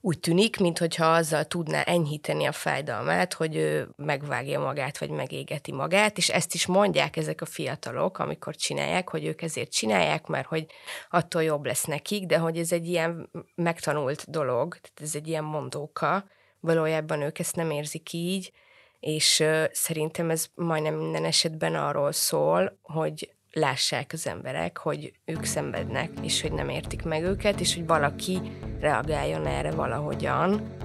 [0.00, 6.18] úgy tűnik, mintha azzal tudná enyhíteni a fájdalmát, hogy ő megvágja magát, vagy megégeti magát,
[6.18, 10.66] és ezt is mondják ezek a fiatalok, amikor csinálják, hogy ők ezért csinálják, mert hogy
[11.10, 15.44] attól jobb lesz nekik, de hogy ez egy ilyen megtanult dolog, tehát ez egy ilyen
[15.44, 16.24] mondóka,
[16.60, 18.52] valójában ők ezt nem érzik így,
[19.00, 26.10] és szerintem ez majdnem minden esetben arról szól, hogy lássák az emberek, hogy ők szenvednek,
[26.22, 28.40] és hogy nem értik meg őket, és hogy valaki
[28.80, 30.76] reagáljon erre valahogyan.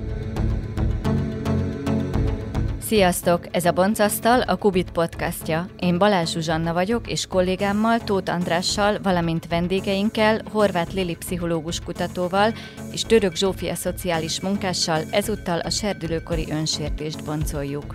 [2.81, 3.55] Sziasztok!
[3.55, 5.65] Ez a Boncasztal, a Kubit podcastja.
[5.79, 12.53] Én Balázs Zsuzsanna vagyok, és kollégámmal, Tóth Andrással, valamint vendégeinkkel, Horváth Lili pszichológus kutatóval
[12.91, 17.93] és Török Zsófia szociális munkással ezúttal a serdülőkori önsértést boncoljuk.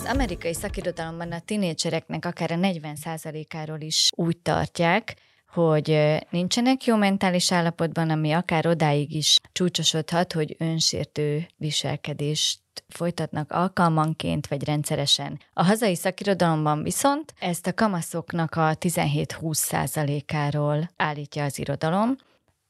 [0.00, 5.16] Az amerikai szakirodalomban a tinédzsereknek akár a 40%-áról is úgy tartják,
[5.52, 14.46] hogy nincsenek jó mentális állapotban, ami akár odáig is csúcsosodhat, hogy önsértő viselkedést folytatnak alkalmanként
[14.46, 15.40] vagy rendszeresen.
[15.52, 22.16] A hazai szakirodalomban viszont ezt a kamaszoknak a 17-20 százalékáról állítja az irodalom.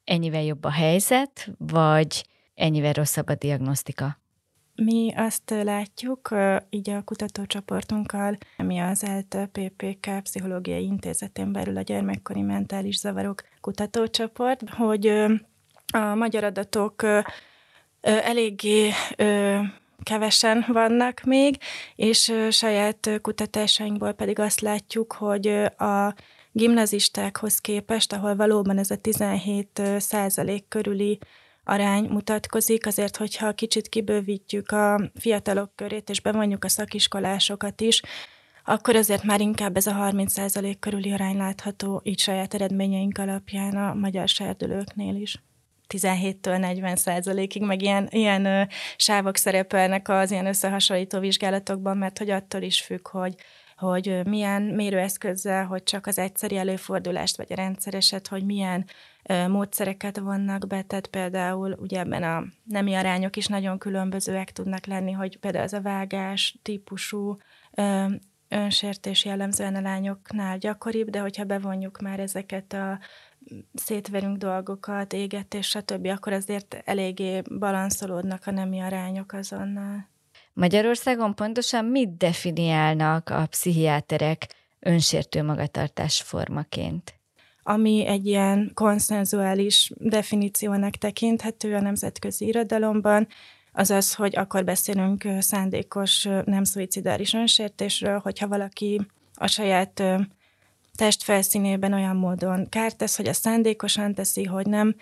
[0.05, 4.19] Ennyivel jobb a helyzet, vagy ennyivel rosszabb a diagnosztika?
[4.84, 6.34] Mi azt látjuk,
[6.70, 14.70] így a kutatócsoportunkkal, ami az ELTE PPK Pszichológiai Intézetén belül a gyermekkori mentális zavarok kutatócsoport,
[14.70, 15.06] hogy
[15.92, 17.03] a magyar adatok
[18.00, 18.91] eléggé
[20.03, 21.56] kevesen vannak még,
[21.97, 26.15] és saját kutatásainkból pedig azt látjuk, hogy a
[26.53, 31.19] gimnazistákhoz képest, ahol valóban ez a 17 százalék körüli
[31.64, 38.03] arány mutatkozik, azért, hogyha kicsit kibővítjük a fiatalok körét, és bevonjuk a szakiskolásokat is,
[38.64, 43.94] akkor azért már inkább ez a 30% körüli arány látható így saját eredményeink alapján a
[43.94, 45.42] magyar serdülőknél is.
[45.88, 48.62] 17-től 40 százalékig, meg ilyen, ilyen ö,
[48.97, 53.34] sávok szerepelnek az ilyen összehasonlító vizsgálatokban, mert hogy attól is függ, hogy
[53.77, 58.87] hogy milyen mérőeszközzel, hogy csak az egyszeri előfordulást, vagy a rendszereset, hogy milyen
[59.48, 65.12] módszereket vannak be, tehát például ugye ebben a nemi arányok is nagyon különbözőek tudnak lenni,
[65.12, 67.36] hogy például az a vágás típusú
[68.48, 72.98] önsértés jellemzően a lányoknál gyakoribb, de hogyha bevonjuk már ezeket a
[73.75, 80.09] szétverünk dolgokat, égetés, stb., akkor azért eléggé balanszolódnak a nemi arányok azonnal.
[80.53, 84.47] Magyarországon pontosan mit definiálnak a pszichiáterek
[84.78, 87.19] önsértő magatartás formaként?
[87.62, 93.28] Ami egy ilyen konszenzuális definíciónak tekinthető a nemzetközi irodalomban,
[93.72, 99.00] az az, hogy akkor beszélünk szándékos nem szuicidáris önsértésről, hogyha valaki
[99.34, 100.03] a saját
[100.97, 104.94] test felszínében olyan módon kárt tesz, hogy a szándékosan teszi, hogy nem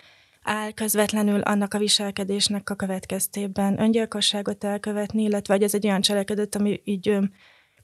[0.43, 6.55] áll közvetlenül annak a viselkedésnek a következtében öngyilkosságot elkövetni, illetve hogy ez egy olyan cselekedet,
[6.55, 7.17] ami így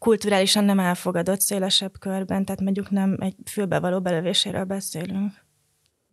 [0.05, 5.31] kulturálisan nem elfogadott szélesebb körben, tehát mondjuk nem egy fülbevaló belövéséről beszélünk.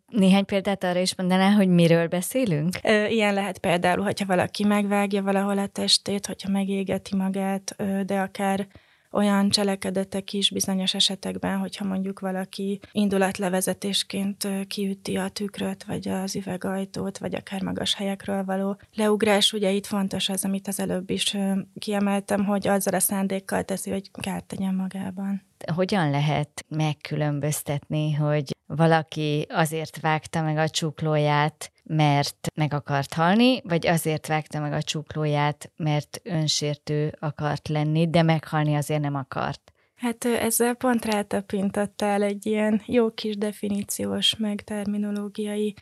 [0.06, 2.76] Néhány példát arra is mondaná, hogy miről beszélünk?
[3.08, 7.76] Ilyen lehet például, hogyha valaki megvágja valahol a testét, hogyha megégeti magát,
[8.06, 8.66] de akár
[9.12, 17.18] olyan cselekedetek is bizonyos esetekben, hogyha mondjuk valaki indulatlevezetésként kiüti a tükröt, vagy az üvegajtót,
[17.18, 19.52] vagy akár magas helyekről való leugrás.
[19.52, 21.36] Ugye itt fontos az, amit az előbb is
[21.78, 25.42] kiemeltem, hogy azzal a szándékkal teszi, hogy kárt tegyen magában.
[25.74, 33.86] Hogyan lehet megkülönböztetni, hogy valaki azért vágta meg a csuklóját, mert meg akart halni, vagy
[33.86, 39.72] azért vágta meg a csuklóját, mert önsértő akart lenni, de meghalni azért nem akart.
[39.94, 45.74] Hát ezzel pont rátapintottál egy ilyen jó kis definíciós, meg terminológiai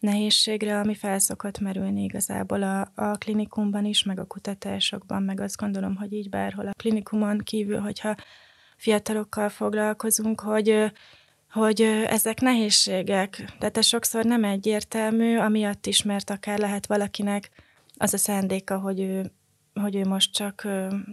[0.00, 5.96] nehézségre, ami felszokott merülni igazából a, a klinikumban is, meg a kutatásokban, meg azt gondolom,
[5.96, 8.14] hogy így bárhol a klinikumon kívül, hogyha
[8.76, 10.92] fiatalokkal foglalkozunk, hogy
[11.50, 17.50] hogy ezek nehézségek, tehát ez sokszor nem egyértelmű, amiatt is, mert akár lehet valakinek
[17.96, 19.32] az a szándéka, hogy ő,
[19.74, 20.62] hogy ő most csak,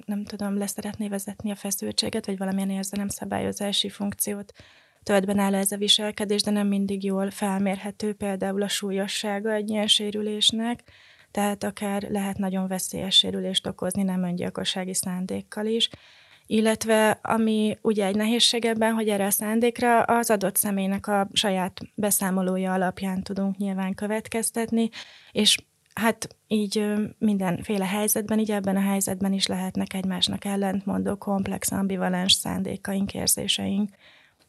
[0.05, 4.53] nem tudom, leszeretné vezetni a feszültséget, vagy valamilyen érzelemszabályozási funkciót
[5.03, 9.87] tölt benne ez a viselkedés, de nem mindig jól felmérhető például a súlyossága egy ilyen
[9.87, 10.83] sérülésnek,
[11.31, 15.89] tehát akár lehet nagyon veszélyes sérülést okozni nem öngyilkossági szándékkal is
[16.47, 21.81] illetve ami ugye egy nehézség ebben, hogy erre a szándékra az adott személynek a saját
[21.95, 24.89] beszámolója alapján tudunk nyilván következtetni,
[25.31, 25.57] és
[25.93, 33.13] hát így mindenféle helyzetben, így ebben a helyzetben is lehetnek egymásnak ellentmondó, komplex, ambivalens szándékaink,
[33.13, 33.89] érzéseink.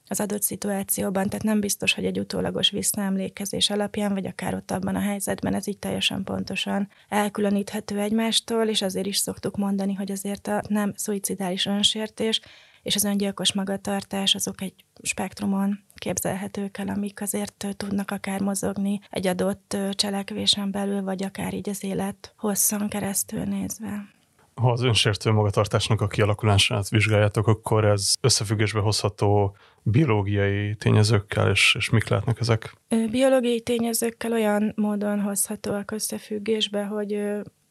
[0.09, 4.95] Az adott szituációban, tehát nem biztos, hogy egy utólagos visszaemlékezés alapján, vagy akár ott abban
[4.95, 10.47] a helyzetben ez így teljesen pontosan elkülöníthető egymástól, és azért is szoktuk mondani, hogy azért
[10.47, 12.41] a nem szuicidális önsértés
[12.83, 19.27] és az öngyilkos magatartás azok egy spektrumon képzelhetők el, amik azért tudnak akár mozogni egy
[19.27, 24.16] adott cselekvésen belül, vagy akár így az élet hosszan keresztül nézve
[24.61, 31.91] ha az önsértő magatartásnak a kialakulását vizsgáljátok, akkor ez összefüggésbe hozható biológiai tényezőkkel, és, és
[31.91, 32.75] mik lehetnek ezek?
[33.11, 37.23] Biológiai tényezőkkel olyan módon hozhatóak összefüggésbe, hogy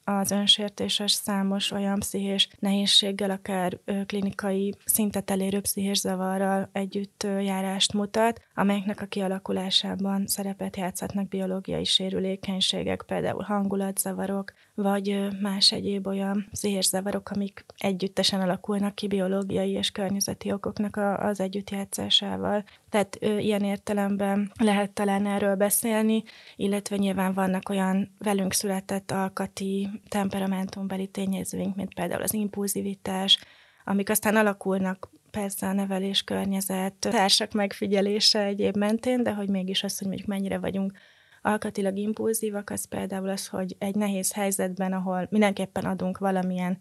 [0.05, 8.41] az önsértéses számos olyan pszichés nehézséggel, akár klinikai szintet elérő pszichés zavarral együtt járást mutat,
[8.53, 17.29] amelyeknek a kialakulásában szerepet játszhatnak biológiai sérülékenységek, például hangulatzavarok, vagy más egyéb olyan pszichés zavarok,
[17.29, 22.63] amik együttesen alakulnak ki biológiai és környezeti okoknak az együttjátszásával.
[22.95, 26.23] Tehát ö, ilyen értelemben lehet talán erről beszélni,
[26.55, 33.39] illetve nyilván vannak olyan velünk született alkati temperamentumbeli tényezőink, mint például az impulzivitás,
[33.85, 39.97] amik aztán alakulnak persze a nevelés környezet, társak megfigyelése egyéb mentén, de hogy mégis az,
[39.97, 40.97] hogy mondjuk mennyire vagyunk
[41.41, 46.77] alkatilag impulzívak, az például az, hogy egy nehéz helyzetben, ahol mindenképpen adunk valamilyen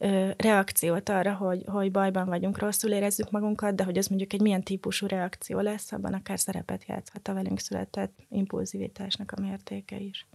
[0.00, 4.40] ö, reakciót arra, hogy, hogy bajban vagyunk, rosszul érezzük magunkat, de hogy az mondjuk egy
[4.40, 10.26] milyen típusú reakció lesz, abban akár szerepet játszhat a velünk született impulzivitásnak a mértéke is.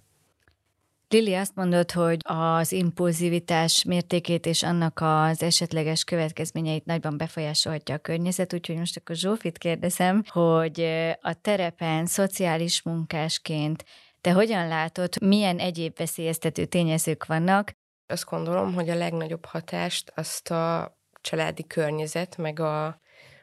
[1.09, 7.97] Lili azt mondod, hogy az impulzivitás mértékét és annak az esetleges következményeit nagyban befolyásolhatja a
[7.97, 10.81] környezet, úgyhogy most akkor Zsófit kérdezem, hogy
[11.21, 13.85] a terepen szociális munkásként
[14.21, 17.75] te hogyan látod, milyen egyéb veszélyeztető tényezők vannak?
[18.07, 22.99] Azt gondolom, hogy a legnagyobb hatást azt a családi környezet, meg a,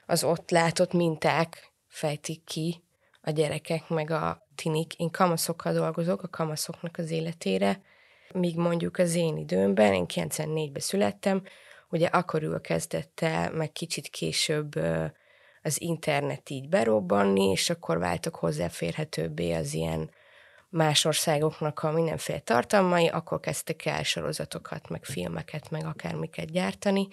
[0.06, 2.85] az ott látott minták fejtik ki
[3.20, 4.94] a gyerekek, meg a tinik.
[4.94, 7.81] Én kamaszokkal dolgozok, a kamaszoknak az életére,
[8.32, 11.43] míg mondjuk az én időmben, én 94-ben születtem,
[11.91, 14.75] ugye akkor kezdett el, meg kicsit később
[15.62, 20.11] az internet így berobbanni, és akkor váltak hozzáférhetőbbé az ilyen
[20.73, 27.09] más országoknak a mindenféle tartalmai, akkor kezdtek el sorozatokat, meg filmeket, meg akármiket gyártani,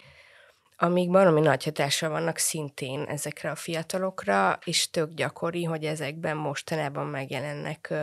[0.77, 7.05] amíg baromi nagy hatással vannak szintén ezekre a fiatalokra, és tök gyakori, hogy ezekben mostanában
[7.05, 7.93] megjelennek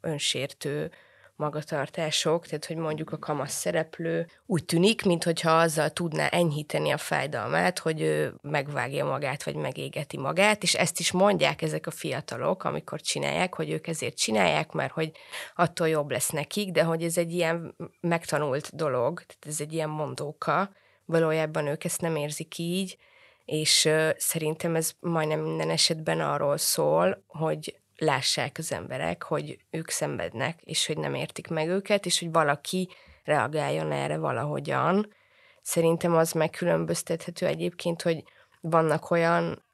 [0.00, 0.90] önsértő
[1.36, 7.78] magatartások, tehát hogy mondjuk a kamasz szereplő úgy tűnik, mintha azzal tudná enyhíteni a fájdalmát,
[7.78, 13.00] hogy ő megvágja magát, vagy megégeti magát, és ezt is mondják ezek a fiatalok, amikor
[13.00, 15.12] csinálják, hogy ők ezért csinálják, mert hogy
[15.54, 19.90] attól jobb lesz nekik, de hogy ez egy ilyen megtanult dolog, tehát ez egy ilyen
[19.90, 20.70] mondóka,
[21.04, 22.96] valójában ők ezt nem érzik így,
[23.44, 30.60] és szerintem ez majdnem minden esetben arról szól, hogy lássák az emberek, hogy ők szenvednek,
[30.62, 32.88] és hogy nem értik meg őket, és hogy valaki
[33.24, 35.14] reagáljon erre valahogyan.
[35.62, 38.22] Szerintem az megkülönböztethető egyébként, hogy
[38.60, 39.64] vannak olyan,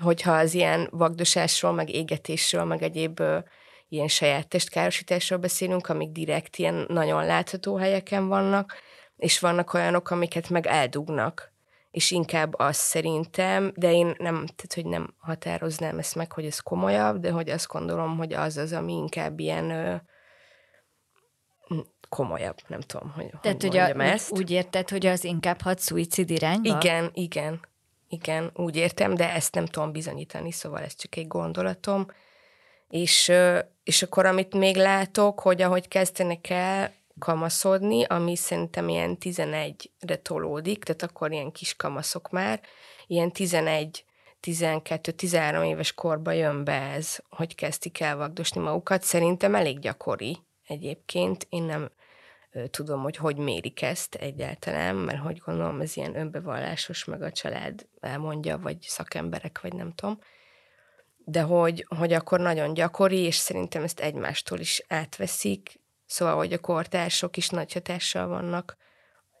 [0.00, 3.22] hogyha az ilyen vagdosásról, meg égetésről, meg egyéb
[3.88, 8.74] ilyen saját testkárosításról beszélünk, amik direkt ilyen nagyon látható helyeken vannak,
[9.16, 11.53] és vannak olyanok, amiket meg eldugnak,
[11.94, 16.58] és inkább az szerintem, de én nem, tehát hogy nem határoznám ezt meg, hogy ez
[16.58, 19.94] komolyabb, de hogy azt gondolom, hogy az az, ami inkább ilyen ö,
[22.08, 24.32] komolyabb, nem tudom, hogy Tehát, hogy, hogy a, ezt.
[24.32, 26.76] Úgy, érted, hogy az inkább hat szuicid irányba?
[26.76, 27.60] Igen, igen,
[28.08, 32.06] igen, úgy értem, de ezt nem tudom bizonyítani, szóval ez csak egy gondolatom.
[32.88, 33.32] És,
[33.84, 40.84] és akkor, amit még látok, hogy ahogy kezdenek el kamaszodni, ami szerintem ilyen 11-re tolódik,
[40.84, 42.60] tehát akkor ilyen kis kamaszok már,
[43.06, 44.04] ilyen 11
[44.44, 49.02] 12-13 éves korba jön be ez, hogy kezdik el vagdosni magukat.
[49.02, 51.46] Szerintem elég gyakori egyébként.
[51.48, 51.90] Én nem
[52.70, 57.86] tudom, hogy hogy mérik ezt egyáltalán, mert hogy gondolom ez ilyen önbevallásos, meg a család
[58.00, 60.18] elmondja, vagy szakemberek, vagy nem tudom.
[61.16, 66.58] De hogy, hogy akkor nagyon gyakori, és szerintem ezt egymástól is átveszik, Szóval, hogy a
[66.58, 68.76] kortársok is nagy hatással vannak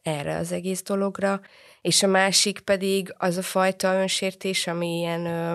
[0.02, 1.40] erre az egész dologra,
[1.80, 5.54] és a másik pedig az a fajta önsértés, ami ilyen ö,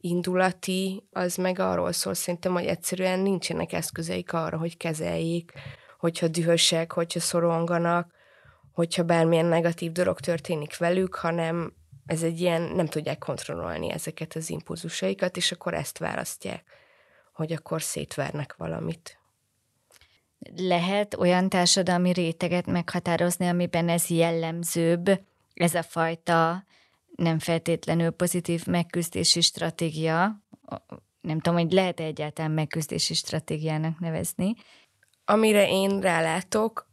[0.00, 5.52] indulati, az meg arról szól szerintem, hogy egyszerűen nincsenek eszközeik arra, hogy kezeljék,
[5.98, 8.14] hogyha dühösek, hogyha szoronganak,
[8.72, 11.72] hogyha bármilyen negatív dolog történik velük, hanem
[12.06, 16.64] ez egy ilyen, nem tudják kontrollálni ezeket az impulzusaikat, és akkor ezt választják,
[17.32, 19.18] hogy akkor szétvernek valamit
[20.56, 25.20] lehet olyan társadalmi réteget meghatározni, amiben ez jellemzőbb,
[25.54, 26.64] ez a fajta
[27.16, 30.40] nem feltétlenül pozitív megküzdési stratégia,
[31.20, 34.54] nem tudom, hogy lehet egyáltalán megküzdési stratégiának nevezni.
[35.24, 36.88] Amire én rálátok,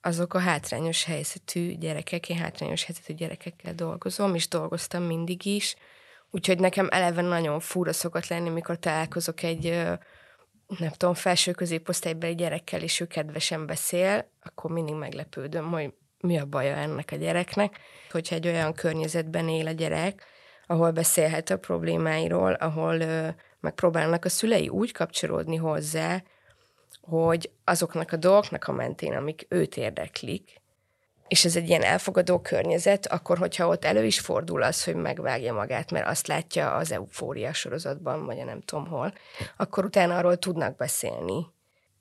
[0.00, 5.76] azok a hátrányos helyzetű gyerekek, én hátrányos helyzetű gyerekekkel dolgozom, és dolgoztam mindig is,
[6.30, 9.82] úgyhogy nekem eleve nagyon fura szokott lenni, mikor találkozok egy
[10.78, 16.44] nem tudom, felső középosztálybeli gyerekkel, és ő kedvesen beszél, akkor mindig meglepődöm, hogy mi a
[16.44, 17.78] baja ennek a gyereknek.
[18.10, 20.24] Hogyha egy olyan környezetben él a gyerek,
[20.66, 23.28] ahol beszélhet a problémáiról, ahol ö,
[23.60, 26.22] megpróbálnak a szülei úgy kapcsolódni hozzá,
[27.00, 30.60] hogy azoknak a dolgoknak a mentén, amik őt érdeklik,
[31.28, 35.52] és ez egy ilyen elfogadó környezet, akkor hogyha ott elő is fordul az, hogy megvágja
[35.52, 39.12] magát, mert azt látja az eufória sorozatban, vagy a nem tudom hol,
[39.56, 41.54] akkor utána arról tudnak beszélni.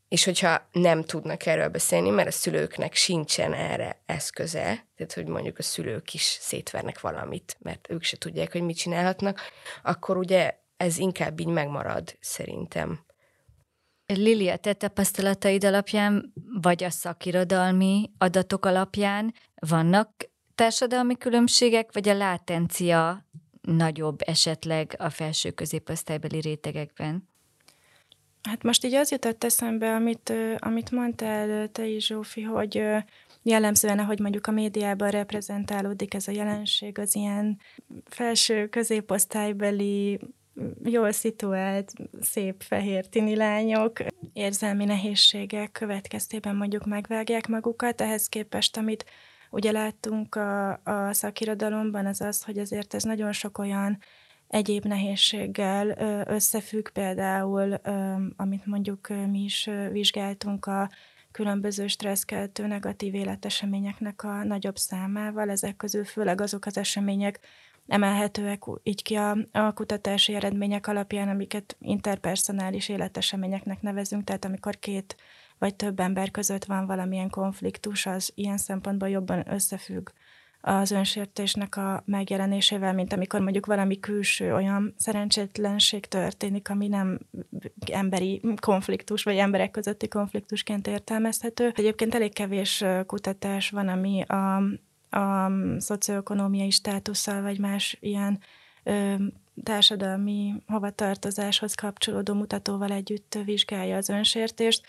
[0.08, 5.58] És hogyha nem tudnak erről beszélni, mert a szülőknek sincsen erre eszköze, tehát hogy mondjuk
[5.58, 9.42] a szülők is szétvernek valamit, mert ők se tudják, hogy mit csinálhatnak,
[9.84, 13.05] akkor ugye ez inkább így megmarad szerintem.
[14.08, 20.10] Lili, te tapasztalataid alapján, vagy a szakirodalmi adatok alapján vannak
[20.56, 23.26] társadalmi különbségek, vagy a látencia
[23.62, 27.30] nagyobb esetleg a felső középosztálybeli rétegekben?
[28.44, 32.84] Hát most így az jutott eszembe, amit, amit mondtál te is, Zsófi, hogy
[33.44, 37.60] jellemzően, ahogy mondjuk a médiában reprezentálódik ez a jelenség, az ilyen
[38.06, 40.20] felső középosztálybeli
[40.84, 44.00] jól szituált, szép fehér tini lányok.
[44.34, 49.06] Érzelmi nehézségek következtében mondjuk megvágják magukat, ehhez képest, amit
[49.50, 53.98] ugye láttunk a, a szakirodalomban, az az, hogy azért ez nagyon sok olyan
[54.48, 55.88] egyéb nehézséggel
[56.28, 57.74] összefügg, például,
[58.36, 60.90] amit mondjuk mi is vizsgáltunk, a
[61.32, 67.40] különböző stresszkeltő negatív életeseményeknek a nagyobb számával, ezek közül főleg azok az események,
[67.88, 75.16] emelhetőek így ki a, a kutatási eredmények alapján, amiket interpersonális életeseményeknek nevezünk, tehát amikor két
[75.58, 80.10] vagy több ember között van valamilyen konfliktus, az ilyen szempontból jobban összefügg
[80.68, 87.20] az önsértésnek a megjelenésével, mint amikor mondjuk valami külső olyan szerencsétlenség történik, ami nem
[87.92, 91.72] emberi konfliktus, vagy emberek közötti konfliktusként értelmezhető.
[91.76, 94.64] Egyébként elég kevés kutatás van, ami a,
[95.16, 98.40] a szocioekonomiai státusszal, vagy más ilyen
[98.84, 99.16] ö,
[99.64, 104.86] társadalmi hovatartozáshoz kapcsolódó mutatóval együtt vizsgálja az önsértést.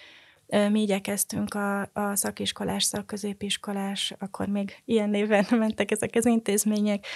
[0.47, 7.06] Mi igyekeztünk a, a szakiskolás, szakközépiskolás, akkor még ilyen néven mentek ezek az intézmények,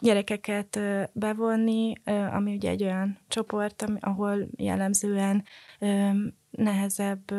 [0.00, 0.80] gyerekeket
[1.12, 1.92] bevonni,
[2.32, 5.44] ami ugye egy olyan csoport, ahol jellemzően
[6.50, 7.32] nehezebb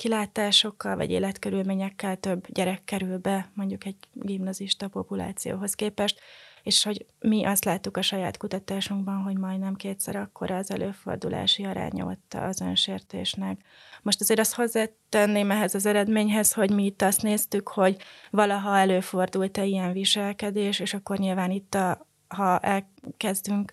[0.00, 6.20] kilátásokkal vagy életkörülményekkel több gyerek kerül be mondjuk egy gimnazista populációhoz képest,
[6.62, 12.04] és hogy mi azt láttuk a saját kutatásunkban, hogy majdnem kétszer akkora az előfordulási aránya
[12.04, 13.60] ott az önsértésnek.
[14.02, 17.96] Most azért azt hozzátenném ehhez az eredményhez, hogy mi itt azt néztük, hogy
[18.30, 23.72] valaha előfordult-e ilyen viselkedés, és akkor nyilván itt, a, ha elkezdünk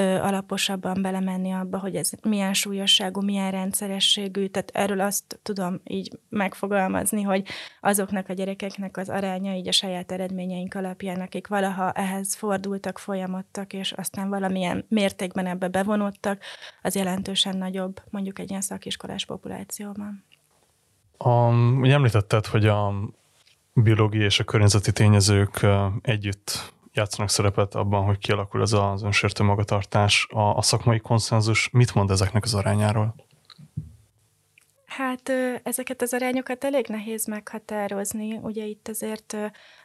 [0.00, 7.22] alaposabban belemenni abba, hogy ez milyen súlyosságú, milyen rendszerességű, tehát erről azt tudom így megfogalmazni,
[7.22, 7.46] hogy
[7.80, 13.72] azoknak a gyerekeknek az aránya így a saját eredményeink alapján, akik valaha ehhez fordultak, folyamodtak,
[13.72, 16.42] és aztán valamilyen mértékben ebbe bevonódtak,
[16.82, 20.24] az jelentősen nagyobb, mondjuk egy ilyen szakiskolás populációban.
[21.18, 21.48] A,
[21.80, 22.92] ugye említetted, hogy a
[23.72, 25.66] biológiai és a környezeti tényezők
[26.02, 30.26] együtt játszanak szerepet abban, hogy kialakul ez az önsértő magatartás.
[30.30, 33.14] A, a szakmai konszenzus mit mond ezeknek az arányáról?
[34.86, 35.32] Hát
[35.62, 38.36] ezeket az arányokat elég nehéz meghatározni.
[38.36, 39.36] Ugye itt azért,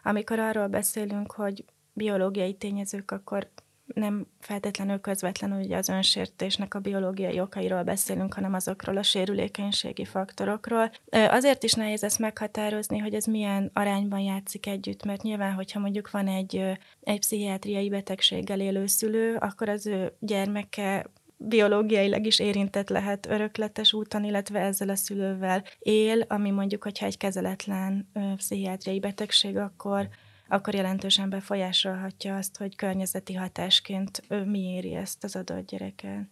[0.03, 3.49] amikor arról beszélünk, hogy biológiai tényezők, akkor
[3.93, 10.91] nem feltétlenül közvetlenül ugye az önsértésnek a biológiai okairól beszélünk, hanem azokról a sérülékenységi faktorokról.
[11.09, 16.11] Azért is nehéz ezt meghatározni, hogy ez milyen arányban játszik együtt, mert nyilván, hogyha mondjuk
[16.11, 16.63] van egy,
[17.01, 21.05] egy pszichiátriai betegséggel élő szülő, akkor az ő gyermeke
[21.37, 27.17] biológiailag is érintett lehet örökletes úton, illetve ezzel a szülővel él, ami mondjuk, hogyha egy
[27.17, 30.09] kezeletlen pszichiátriai betegség, akkor
[30.49, 36.27] akkor jelentősen befolyásolhatja azt, hogy környezeti hatásként ő mi éri ezt az adott gyereket.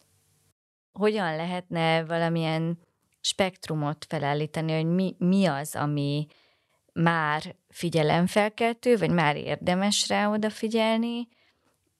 [0.92, 2.80] Hogyan lehetne valamilyen
[3.22, 6.28] spektrumot felállítani, hogy mi, mi az, ami
[6.94, 11.28] már figyelemfelkeltő, vagy már érdemes rá odafigyelni,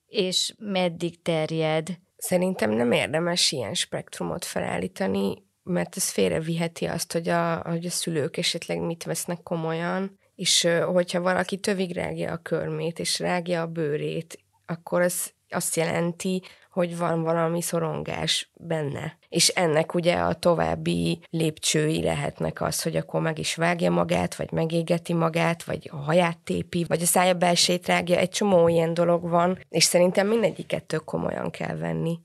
[0.06, 1.98] és meddig terjed?
[2.16, 8.36] Szerintem nem érdemes ilyen spektrumot felállítani, mert ez félreviheti azt, hogy a, hogy a szülők
[8.36, 14.38] esetleg mit vesznek komolyan, És hogyha valaki tövig rágja a körmét, és rágja a bőrét,
[14.66, 19.18] akkor az azt jelenti, hogy van valami szorongás benne.
[19.28, 24.52] És ennek ugye a további lépcsői lehetnek az, hogy akkor meg is vágja magát, vagy
[24.52, 29.28] megégeti magát, vagy a haját tépi, vagy a szája belsét rágja, egy csomó ilyen dolog
[29.28, 32.20] van, és szerintem mindegyiket tök komolyan kell venni.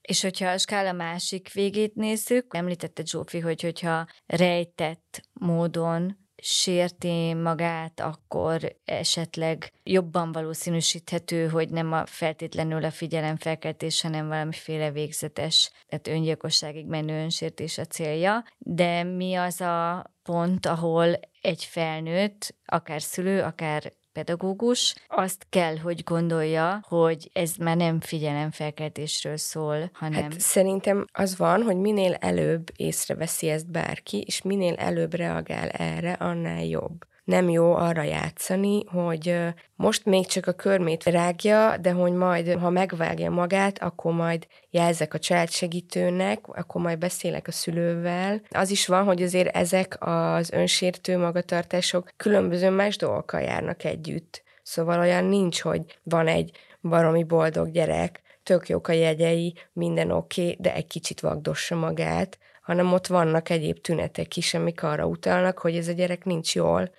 [0.00, 8.00] És hogyha a skála másik végét nézzük, említette Zsófi, hogy hogyha rejtett módon sérti magát,
[8.00, 16.86] akkor esetleg jobban valószínűsíthető, hogy nem a feltétlenül a figyelemfelkeltés, hanem valamiféle végzetes, tehát öngyilkosságig
[16.86, 18.44] menő önsértés a célja.
[18.58, 26.04] De mi az a pont, ahol egy felnőtt, akár szülő, akár pedagógus azt kell, hogy
[26.04, 30.22] gondolja, hogy ez már nem figyelemfelkeltésről szól, hanem...
[30.22, 36.12] Hát szerintem az van, hogy minél előbb észreveszi ezt bárki, és minél előbb reagál erre,
[36.12, 39.36] annál jobb nem jó arra játszani, hogy
[39.76, 45.14] most még csak a körmét rágja, de hogy majd, ha megvágja magát, akkor majd jelzek
[45.14, 48.40] a családsegítőnek, akkor majd beszélek a szülővel.
[48.50, 54.42] Az is van, hogy azért ezek az önsértő magatartások különböző más dolgokkal járnak együtt.
[54.62, 56.50] Szóval olyan nincs, hogy van egy
[56.82, 62.38] baromi boldog gyerek, tök jók a jegyei, minden oké, okay, de egy kicsit vagdossa magát,
[62.62, 66.90] hanem ott vannak egyéb tünetek is, amik arra utalnak, hogy ez a gyerek nincs jól,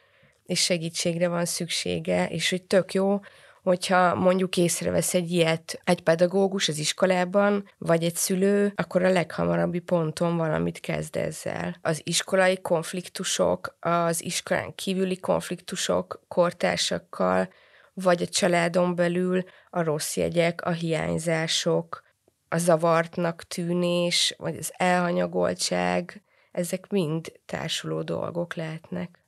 [0.45, 3.19] és segítségre van szüksége, és hogy tök jó,
[3.63, 9.79] hogyha mondjuk észrevesz egy ilyet egy pedagógus az iskolában, vagy egy szülő, akkor a leghamarabbi
[9.79, 11.77] ponton valamit kezd ezzel.
[11.81, 17.49] Az iskolai konfliktusok, az iskolán kívüli konfliktusok kortársakkal,
[17.93, 22.03] vagy a családon belül a rossz jegyek, a hiányzások,
[22.49, 29.24] a zavartnak tűnés, vagy az elhanyagoltság, ezek mind társuló dolgok lehetnek.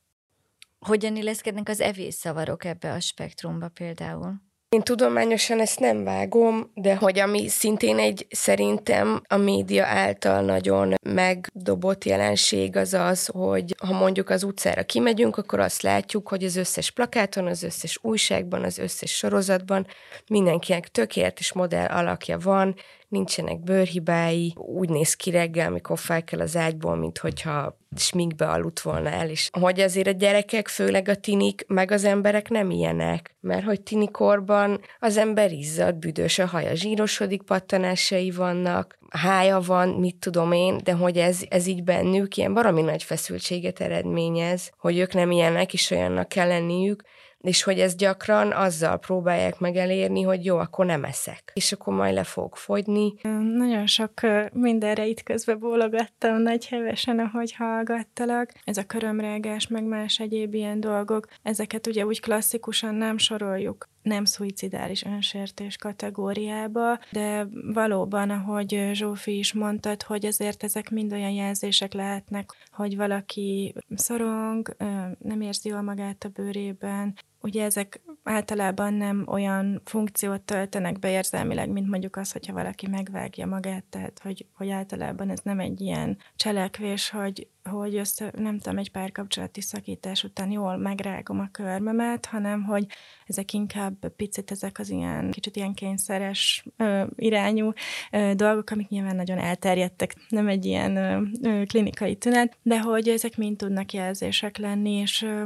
[0.86, 4.46] Hogyan illeszkednek az evészszavarok ebbe a spektrumba például?
[4.68, 10.94] Én tudományosan ezt nem vágom, de hogy ami szintén egy szerintem a média által nagyon
[11.02, 16.56] megdobott jelenség az az, hogy ha mondjuk az utcára kimegyünk, akkor azt látjuk, hogy az
[16.56, 19.86] összes plakáton, az összes újságban, az összes sorozatban
[20.30, 22.74] mindenkinek tökéletes modell alakja van,
[23.08, 28.80] nincsenek bőrhibái, úgy néz ki reggel, amikor fel kell az ágyból, mint hogyha sminkbe aludt
[28.80, 33.36] volna el, és hogy azért a gyerekek, főleg a tinik, meg az emberek nem ilyenek,
[33.40, 40.16] mert hogy tinikorban az ember izzad, büdös a haja, zsírosodik, pattanásai vannak, hája van, mit
[40.16, 45.14] tudom én, de hogy ez, ez így bennük ilyen baromi nagy feszültséget eredményez, hogy ők
[45.14, 47.02] nem ilyenek, és olyannak kell lenniük,
[47.48, 51.94] és hogy ezt gyakran azzal próbálják meg elérni, hogy jó, akkor nem eszek, és akkor
[51.94, 53.14] majd le fog fogyni.
[53.56, 54.12] Nagyon sok
[54.52, 58.52] mindenre itt közbe bólogattam nagy hevesen, ahogy hallgattalak.
[58.64, 64.24] Ez a körömrágás, meg más egyéb ilyen dolgok, ezeket ugye úgy klasszikusan nem soroljuk nem
[64.24, 71.92] szuicidális önsértés kategóriába, de valóban, ahogy Zsófi is mondtad, hogy azért ezek mind olyan jelzések
[71.92, 74.76] lehetnek, hogy valaki szorong,
[75.18, 81.70] nem érzi jól magát a bőrében, ugye ezek általában nem olyan funkciót töltenek be érzelmileg,
[81.70, 86.18] mint mondjuk az, hogyha valaki megvágja magát, tehát hogy, hogy általában ez nem egy ilyen
[86.36, 92.62] cselekvés, hogy, hogy össze, nem tudom, egy párkapcsolati szakítás után jól megrágom a körmemet, hanem
[92.62, 92.86] hogy
[93.26, 97.72] ezek inkább picit ezek az ilyen kicsit ilyen kényszeres ö, irányú
[98.10, 103.08] ö, dolgok, amik nyilván nagyon elterjedtek, nem egy ilyen ö, ö, klinikai tünet, de hogy
[103.08, 105.42] ezek mind tudnak jelzések lenni, és ö,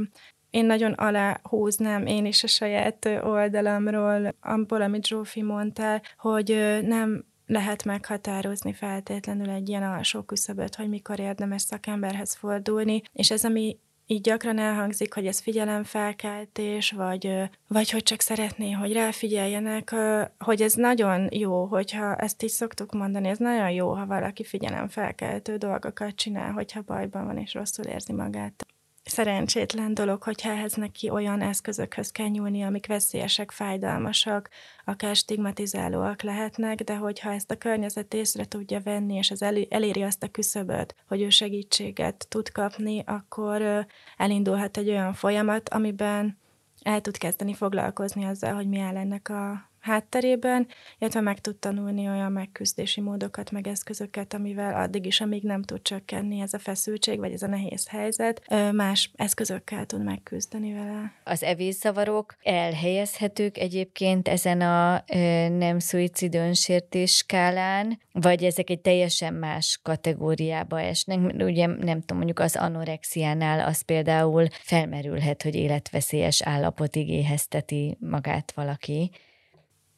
[0.53, 7.85] én nagyon aláhúznám én is a saját oldalamról, abból, amit Zsófi mondta, hogy nem lehet
[7.85, 14.21] meghatározni feltétlenül egy ilyen alsó küszöböt, hogy mikor érdemes szakemberhez fordulni, és ez, ami így
[14.21, 19.95] gyakran elhangzik, hogy ez figyelemfelkeltés, vagy, vagy hogy csak szeretné, hogy ráfigyeljenek,
[20.39, 25.57] hogy ez nagyon jó, hogyha ezt így szoktuk mondani, ez nagyon jó, ha valaki figyelemfelkeltő
[25.57, 28.67] dolgokat csinál, hogyha bajban van és rosszul érzi magát
[29.05, 34.49] szerencsétlen dolog, hogyha ehhez neki olyan eszközökhöz kell nyúlni, amik veszélyesek, fájdalmasak,
[34.85, 40.23] akár stigmatizálóak lehetnek, de hogyha ezt a környezet észre tudja venni, és ez eléri azt
[40.23, 43.87] a küszöböt, hogy ő segítséget tud kapni, akkor
[44.17, 46.39] elindulhat egy olyan folyamat, amiben
[46.83, 50.67] el tud kezdeni foglalkozni azzal, hogy mi áll ennek a hátterében,
[50.99, 55.83] illetve meg tud tanulni olyan megküzdési módokat, meg eszközöket, amivel addig is, amíg nem tud
[55.83, 58.43] csökkenni ez a feszültség, vagy ez a nehéz helyzet,
[58.73, 61.13] más eszközökkel tud megküzdeni vele.
[61.25, 65.05] Az evészavarok elhelyezhetők egyébként ezen a
[65.49, 71.19] nem szuicid önsértés skálán, vagy ezek egy teljesen más kategóriába esnek?
[71.39, 79.11] Ugye nem tudom, mondjuk az anorexiánál az például felmerülhet, hogy életveszélyes állapotig éhezteti magát valaki.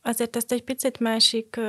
[0.07, 1.61] Azért ezt egy picit másik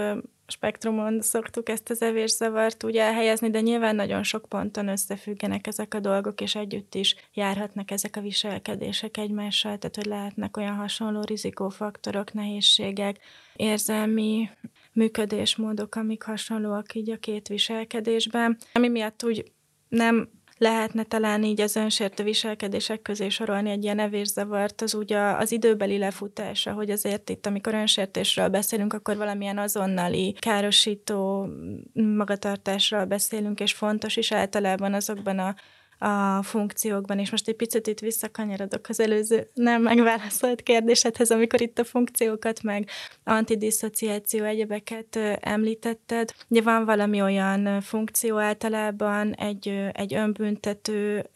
[0.47, 5.99] spektrumon szoktuk ezt az evészavart úgy elhelyezni, de nyilván nagyon sok ponton összefüggenek ezek a
[5.99, 12.33] dolgok, és együtt is járhatnak ezek a viselkedések egymással, tehát hogy lehetnek olyan hasonló rizikófaktorok,
[12.33, 13.17] nehézségek,
[13.55, 14.49] érzelmi
[14.93, 19.51] működésmódok, amik hasonlóak így a két viselkedésben, ami miatt úgy
[19.87, 25.51] nem lehetne talán így az önsértő viselkedések közé sorolni egy ilyen evészavart, az úgy az
[25.51, 31.49] időbeli lefutása, hogy azért itt, amikor önsértésről beszélünk, akkor valamilyen azonnali károsító
[31.93, 35.55] magatartásról beszélünk, és fontos is általában azokban a
[35.97, 41.79] a funkciókban, és most egy picit itt visszakanyarodok az előző nem megválaszolt kérdésedhez, amikor itt
[41.79, 42.89] a funkciókat meg
[43.23, 46.31] antidiszociáció egyebeket említetted.
[46.47, 51.29] Ugye van valami olyan funkció általában, egy, egy önbüntető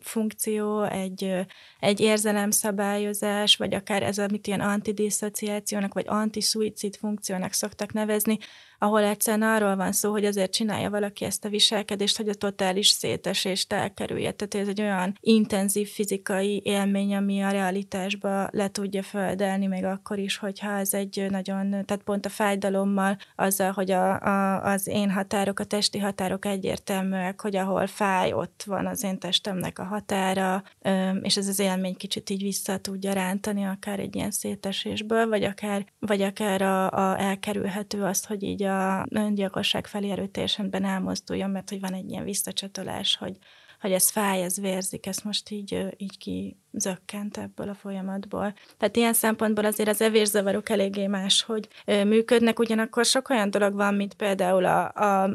[0.00, 1.46] funkció, egy,
[1.80, 8.38] egy érzelemszabályozás, vagy akár ez, amit ilyen antidiszociációnak, vagy antiszuicid funkciónak szoktak nevezni,
[8.82, 12.88] ahol egyszerűen arról van szó, hogy azért csinálja valaki ezt a viselkedést, hogy a totális
[12.88, 14.32] szétesést elkerülje.
[14.32, 20.18] Tehát ez egy olyan intenzív fizikai élmény, ami a realitásba le tudja földelni, még akkor
[20.18, 25.10] is, hogyha ez egy nagyon, tehát pont a fájdalommal, azzal, hogy a, a, az én
[25.10, 30.62] határok, a testi határok egyértelműek, hogy ahol fáj, ott van az én testemnek a határa,
[31.22, 35.84] és ez az élmény kicsit így vissza tudja rántani, akár egy ilyen szétesésből, vagy akár,
[35.98, 41.68] vagy akár a, a elkerülhető azt, hogy így a a öngyilkosság felé erőteljesen elmozduljon, mert
[41.68, 43.36] hogy van egy ilyen visszacsatolás, hogy,
[43.82, 48.54] hogy ez fáj, ez vérzik, ezt most így, így kizökkent ebből a folyamatból.
[48.78, 53.94] Tehát ilyen szempontból azért az evészavarok eléggé más, hogy működnek, ugyanakkor sok olyan dolog van,
[53.94, 55.30] mint például a, a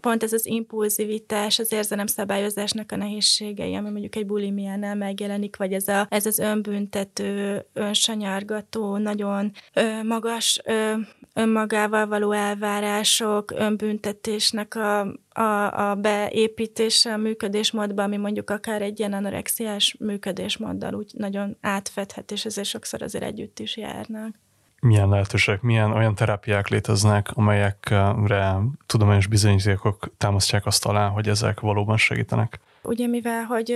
[0.00, 5.88] pont ez az impulzivitás, az érzelemszabályozásnak a nehézségei, ami mondjuk egy bulimiánál megjelenik, vagy ez,
[5.88, 10.94] a, ez az önbüntető, önsanyargató, nagyon ö, magas ö,
[11.32, 19.12] önmagával való elvárások, önbüntetésnek a, a, a beépítése a működésmódba, ami mondjuk akár egy ilyen
[19.12, 24.34] anorexiás működésmóddal úgy nagyon átfedhet, és ezért sokszor azért együtt is járnak.
[24.80, 31.96] Milyen lehetőségek, milyen olyan terápiák léteznek, amelyekre tudományos bizonyítékok támasztják azt alá, hogy ezek valóban
[31.96, 32.60] segítenek?
[32.82, 33.74] Ugye mivel, hogy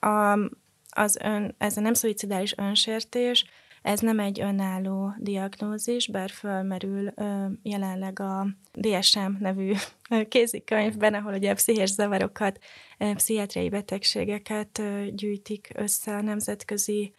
[0.00, 0.38] a,
[0.90, 3.44] az ön, ez a nem szuicidális önsértés,
[3.82, 7.12] ez nem egy önálló diagnózis, bár fölmerül
[7.62, 9.72] jelenleg a DSM nevű
[10.28, 12.58] kézikönyvben, ahol ugye pszichés zavarokat,
[13.14, 14.82] pszichiátriai betegségeket
[15.14, 17.14] gyűjtik össze a nemzetközi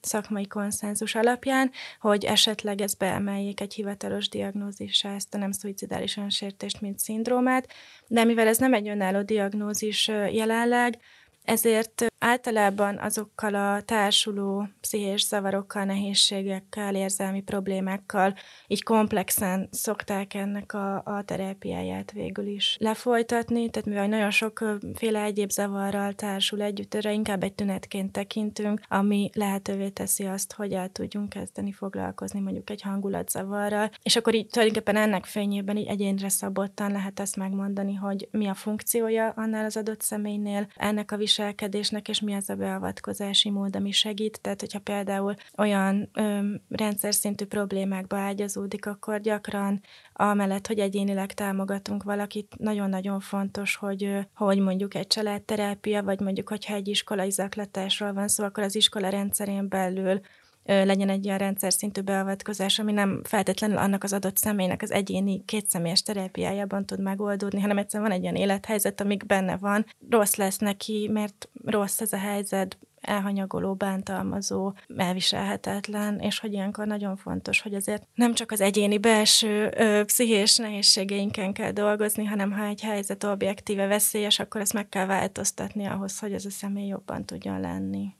[0.00, 6.80] szakmai konszenzus alapján, hogy esetleg ez beemeljék egy hivatalos diagnózisra ezt a nem szuicidális önsértést,
[6.80, 7.68] mint szindrómát,
[8.06, 10.98] de mivel ez nem egy önálló diagnózis jelenleg,
[11.44, 18.34] ezért általában azokkal a társuló pszichés zavarokkal, nehézségekkel, érzelmi problémákkal
[18.66, 25.50] így komplexen szokták ennek a, a terápiáját végül is lefolytatni, tehát mivel nagyon sokféle egyéb
[25.50, 31.28] zavarral társul együtt, erre inkább egy tünetként tekintünk, ami lehetővé teszi azt, hogy el tudjunk
[31.28, 37.20] kezdeni foglalkozni mondjuk egy hangulatzavarral, és akkor így tulajdonképpen ennek fényében így egyénre szabottan lehet
[37.20, 42.34] ezt megmondani, hogy mi a funkciója annál az adott személynél, ennek a viselkedésnek, és mi
[42.34, 44.40] az a beavatkozási mód, ami segít.
[44.40, 49.80] Tehát, hogyha például olyan ö, rendszer szintű problémákba ágyazódik, akkor gyakran
[50.12, 56.74] amellett, hogy egyénileg támogatunk valakit, nagyon-nagyon fontos, hogy, hogy mondjuk egy családterápia, vagy mondjuk, hogyha
[56.74, 60.20] egy iskolai zaklatásról van szó, akkor az iskola rendszerén belül
[60.64, 65.44] legyen egy olyan rendszer szintű beavatkozás, ami nem feltétlenül annak az adott személynek az egyéni
[65.44, 69.86] kétszemélyes terápiájában tud megoldódni, hanem egyszerűen van egy olyan élethelyzet, amik benne van.
[70.10, 77.16] Rossz lesz neki, mert rossz ez a helyzet, elhanyagoló, bántalmazó, elviselhetetlen, és hogy ilyenkor nagyon
[77.16, 82.64] fontos, hogy azért nem csak az egyéni belső ö, pszichés nehézségeinken kell dolgozni, hanem ha
[82.64, 87.24] egy helyzet objektíve veszélyes, akkor ezt meg kell változtatni ahhoz, hogy ez a személy jobban
[87.24, 88.14] tudjon lenni.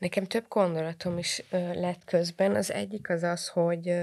[0.00, 1.42] Nekem több gondolatom is
[1.74, 2.54] lett közben.
[2.54, 3.94] Az egyik az az, hogy,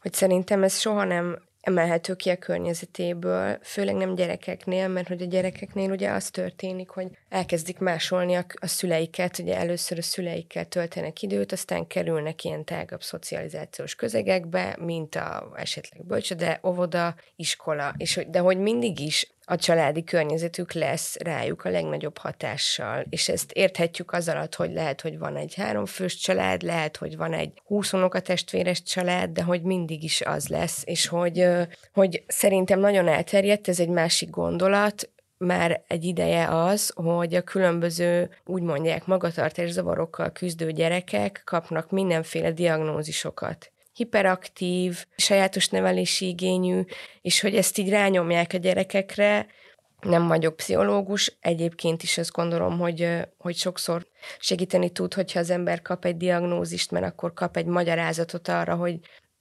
[0.00, 5.26] hogy szerintem ez soha nem emelhető ki a környezetéből, főleg nem gyerekeknél, mert hogy a
[5.26, 11.22] gyerekeknél ugye az történik, hogy elkezdik másolni a, a szüleiket, ugye először a szüleikkel töltenek
[11.22, 18.30] időt, aztán kerülnek ilyen tágabb szocializációs közegekbe, mint a esetleg bölcsöde, óvoda, iskola, és hogy,
[18.30, 23.04] de hogy mindig is a családi környezetük lesz rájuk a legnagyobb hatással.
[23.10, 27.32] És ezt érthetjük az alatt, hogy lehet, hogy van egy háromfős család, lehet, hogy van
[27.32, 31.46] egy húsz testvéres család, de hogy mindig is az lesz, és hogy,
[31.92, 38.30] hogy szerintem nagyon elterjedt, ez egy másik gondolat, már egy ideje az, hogy a különböző,
[38.44, 46.82] úgy mondják, magatartás zavarokkal küzdő gyerekek kapnak mindenféle diagnózisokat hiperaktív, sajátos nevelési igényű,
[47.22, 49.46] és hogy ezt így rányomják a gyerekekre,
[50.00, 53.08] nem vagyok pszichológus, egyébként is azt gondolom, hogy,
[53.38, 54.06] hogy sokszor
[54.38, 58.98] segíteni tud, hogyha az ember kap egy diagnózist, mert akkor kap egy magyarázatot arra, hogy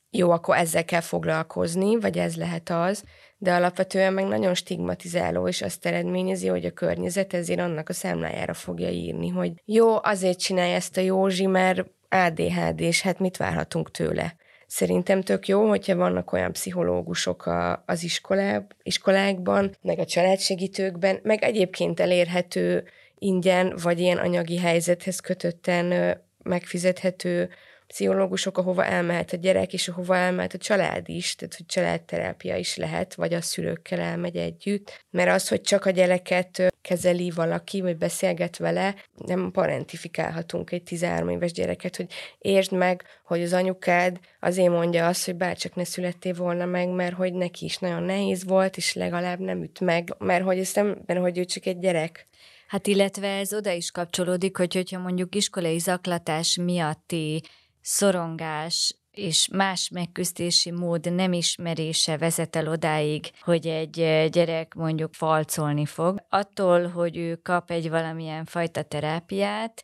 [0.09, 3.03] jó, akkor ezzel kell foglalkozni, vagy ez lehet az,
[3.37, 8.53] de alapvetően meg nagyon stigmatizáló, és azt eredményezi, hogy a környezet ezért annak a számlájára
[8.53, 13.91] fogja írni, hogy jó, azért csinálja ezt a Józsi, mert ADHD, és hát mit várhatunk
[13.91, 14.35] tőle.
[14.67, 21.43] Szerintem tök jó, hogyha vannak olyan pszichológusok a, az iskolá, iskolákban, meg a családsegítőkben, meg
[21.43, 22.83] egyébként elérhető
[23.17, 27.49] ingyen, vagy ilyen anyagi helyzethez kötötten megfizethető
[27.87, 32.75] pszichológusok, ahova elmehet a gyerek, és ahova elmehet a család is, tehát hogy családterápia is
[32.75, 37.97] lehet, vagy a szülőkkel elmegy együtt, mert az, hogy csak a gyereket kezeli valaki, vagy
[37.97, 38.95] beszélget vele,
[39.25, 45.25] nem parentifikálhatunk egy 13 éves gyereket, hogy értsd meg, hogy az anyukád azért mondja azt,
[45.25, 49.39] hogy bárcsak ne születtél volna meg, mert hogy neki is nagyon nehéz volt, és legalább
[49.39, 52.25] nem üt meg, mert hogy, ezt nem, mert hogy ő csak egy gyerek.
[52.67, 57.43] Hát illetve ez oda is kapcsolódik, hogy hogyha mondjuk iskolai zaklatás miatti
[57.87, 65.13] szorongás és más megküzdési mód nem ismerése vezet el odáig, hogy egy eh, gyerek mondjuk
[65.13, 66.25] falcolni fog.
[66.29, 69.83] Attól, hogy ő kap egy valamilyen fajta terápiát,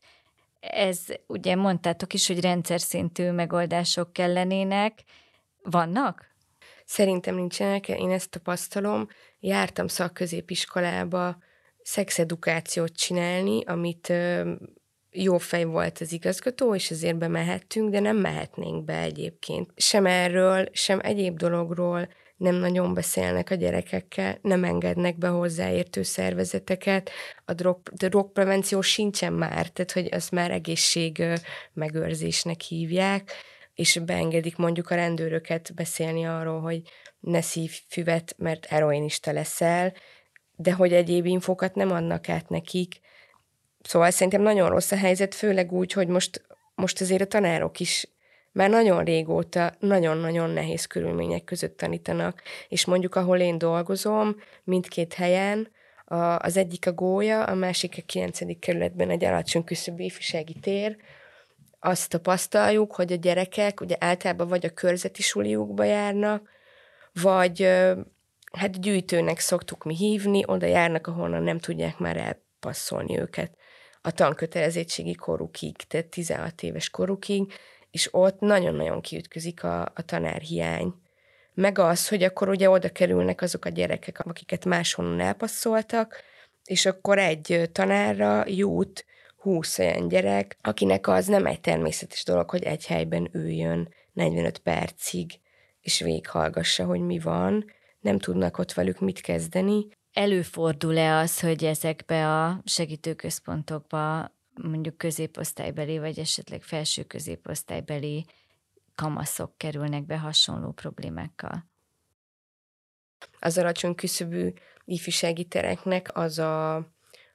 [0.59, 5.03] ez ugye mondtátok is, hogy rendszer szintű megoldások kellenének.
[5.61, 6.25] Vannak?
[6.85, 9.07] Szerintem nincsenek, én ezt tapasztalom.
[9.39, 11.37] Jártam szakközépiskolába
[11.81, 14.13] szexedukációt csinálni, amit
[15.13, 19.69] jó fej volt az igazgató, és ezért bemehettünk, de nem mehetnénk be egyébként.
[19.75, 27.09] Sem erről, sem egyéb dologról nem nagyon beszélnek a gyerekekkel, nem engednek be hozzáértő szervezeteket,
[27.45, 31.23] a drog, drogprevenció sincsen már, tehát hogy azt már egészség
[31.73, 33.31] megőrzésnek hívják,
[33.73, 36.81] és beengedik mondjuk a rendőröket beszélni arról, hogy
[37.19, 39.93] ne szív füvet, mert heroinista leszel,
[40.55, 42.99] de hogy egyéb infokat nem adnak át nekik,
[43.83, 46.41] Szóval szerintem nagyon rossz a helyzet, főleg úgy, hogy most,
[46.75, 48.07] most azért a tanárok is
[48.51, 55.71] már nagyon régóta nagyon-nagyon nehéz körülmények között tanítanak, és mondjuk ahol én dolgozom, mindkét helyen,
[56.05, 58.59] a, az egyik a gólya, a másik a 9.
[58.59, 60.97] kerületben egy alacsony küszöbű ifjúsági tér,
[61.79, 66.49] azt tapasztaljuk, hogy a gyerekek ugye általában vagy a körzeti suliukba járnak,
[67.21, 67.61] vagy
[68.51, 73.57] hát gyűjtőnek szoktuk mi hívni, oda járnak, ahonnan nem tudják már elpasszolni őket
[74.05, 77.53] a tankötelezettségi korukig, tehát 16 éves korukig,
[77.91, 80.93] és ott nagyon-nagyon kiütközik a, a tanárhiány.
[81.53, 86.21] Meg az, hogy akkor ugye oda kerülnek azok a gyerekek, akiket máshonnan elpasszoltak,
[86.65, 89.05] és akkor egy tanárra jut
[89.37, 95.31] 20 olyan gyerek, akinek az nem egy természetes dolog, hogy egy helyben üljön 45 percig,
[95.81, 97.65] és végighallgassa, hogy mi van,
[97.99, 106.19] nem tudnak ott velük mit kezdeni, Előfordul-e az, hogy ezekbe a segítőközpontokba mondjuk középosztálybeli, vagy
[106.19, 108.25] esetleg felső középosztálybeli
[108.95, 111.65] kamaszok kerülnek be hasonló problémákkal?
[113.39, 114.53] Az alacsony küszöbű
[114.85, 116.75] ifjúsági tereknek az a,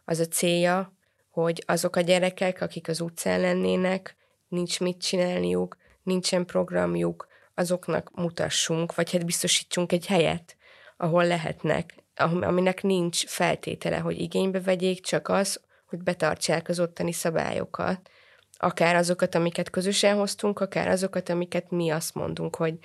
[0.05, 0.93] az a célja,
[1.31, 4.17] hogy azok a gyerekek, akik az utcán lennének,
[4.49, 10.57] nincs mit csinálniuk, nincsen programjuk, azoknak mutassunk, vagy hát biztosítsunk egy helyet,
[10.97, 18.11] ahol lehetnek aminek nincs feltétele, hogy igénybe vegyék, csak az, hogy betartsák az ottani szabályokat.
[18.57, 22.79] Akár azokat, amiket közösen hoztunk, akár azokat, amiket mi azt mondunk, hogy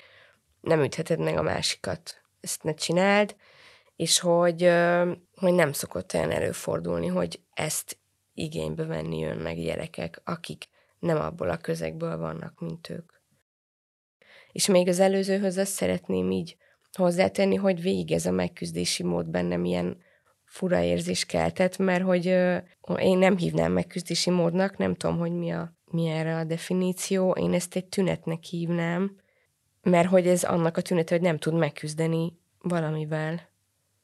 [0.61, 3.35] nem ütheted meg a másikat, ezt ne csináld,
[3.95, 4.61] és hogy,
[5.35, 7.97] hogy nem szokott olyan előfordulni, hogy ezt
[8.33, 10.69] igénybe venni jönnek gyerekek, akik
[10.99, 13.11] nem abból a közegből vannak, mint ők.
[14.51, 16.57] És még az előzőhöz azt szeretném így
[16.97, 19.97] hozzátenni, hogy végig ez a megküzdési mód bennem ilyen
[20.45, 22.25] fura érzés keltett, mert hogy
[22.97, 27.53] én nem hívnám megküzdési módnak, nem tudom, hogy mi, a, mi erre a definíció, én
[27.53, 29.15] ezt egy tünetnek hívnám,
[29.81, 33.52] mert hogy ez annak a tünete, hogy nem tud megküzdeni valamivel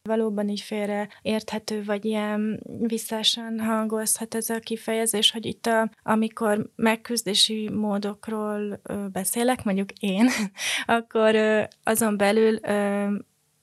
[0.09, 6.69] valóban így félre érthető, vagy ilyen visszásan hangozhat ez a kifejezés, hogy itt a, amikor
[6.75, 10.29] megküzdési módokról ö, beszélek, mondjuk én,
[10.85, 13.05] akkor ö, azon belül ö,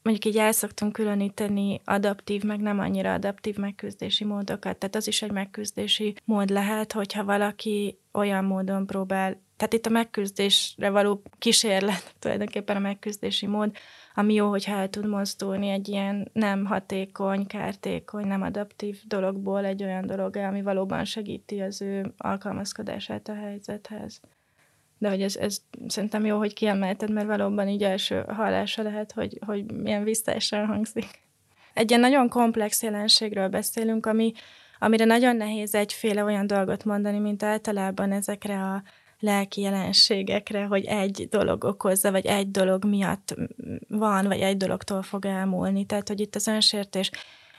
[0.07, 4.77] mondjuk így el szoktunk különíteni adaptív, meg nem annyira adaptív megküzdési módokat.
[4.77, 9.91] Tehát az is egy megküzdési mód lehet, hogyha valaki olyan módon próbál, tehát itt a
[9.91, 13.77] megküzdésre való kísérlet tulajdonképpen a megküzdési mód,
[14.15, 19.83] ami jó, hogyha el tud mozdulni egy ilyen nem hatékony, kártékony, nem adaptív dologból egy
[19.83, 24.21] olyan dolog, ami valóban segíti az ő alkalmazkodását a helyzethez.
[24.99, 29.39] De hogy ez, ez szerintem jó, hogy kiemelted, mert valóban így első hallása lehet, hogy,
[29.47, 31.25] hogy milyen visszaesen hangzik.
[31.75, 34.33] Egy ilyen nagyon komplex jelenségről beszélünk, ami,
[34.79, 38.83] amire nagyon nehéz egyféle olyan dolgot mondani, mint általában ezekre a
[39.21, 43.35] lelki jelenségekre, hogy egy dolog okozza, vagy egy dolog miatt
[43.89, 45.85] van, vagy egy dologtól fog elmúlni.
[45.87, 47.11] Tehát, hogy itt az önsértés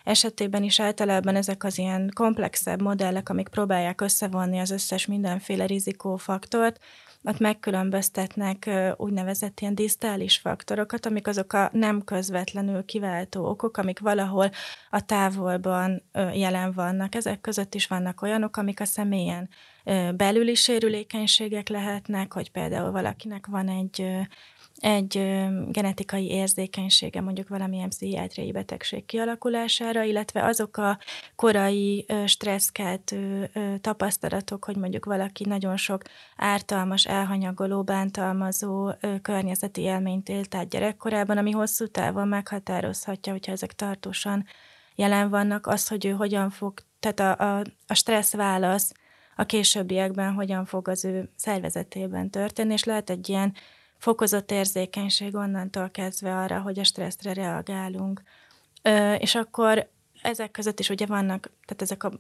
[0.04, 6.80] esetében is általában ezek az ilyen komplexebb modellek, amik próbálják összevonni az összes mindenféle rizikófaktort,
[7.24, 14.50] ott megkülönböztetnek úgynevezett ilyen disztális faktorokat, amik azok a nem közvetlenül kiváltó okok, amik valahol
[14.90, 17.16] a távolban jelen vannak.
[17.16, 19.50] Ezek között is vannak olyanok, amik a személyen
[20.16, 24.26] belüli sérülékenységek lehetnek, hogy például valakinek van egy
[24.78, 25.14] egy
[25.68, 31.00] genetikai érzékenysége mondjuk valamilyen pszichiátriai betegség kialakulására, illetve azok a
[31.36, 33.50] korai stresszkeltő
[33.82, 36.02] tapasztalatok, hogy mondjuk valaki nagyon sok
[36.36, 44.46] ártalmas, elhanyagoló, bántalmazó környezeti élményt élt át gyerekkorában, ami hosszú távon meghatározhatja, hogyha ezek tartósan
[44.96, 48.92] jelen vannak, az, hogy ő hogyan fog, tehát a, a, a stressz válasz
[49.40, 53.54] a későbbiekben hogyan fog az ő szervezetében történni, és lehet egy ilyen
[53.98, 58.22] fokozott érzékenység onnantól kezdve arra, hogy a stresszre reagálunk.
[58.82, 59.90] Ö, és akkor
[60.22, 62.12] ezek között is ugye vannak, tehát ezek a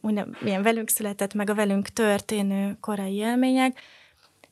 [0.42, 3.82] milyen velünk született, meg a velünk történő korai élmények,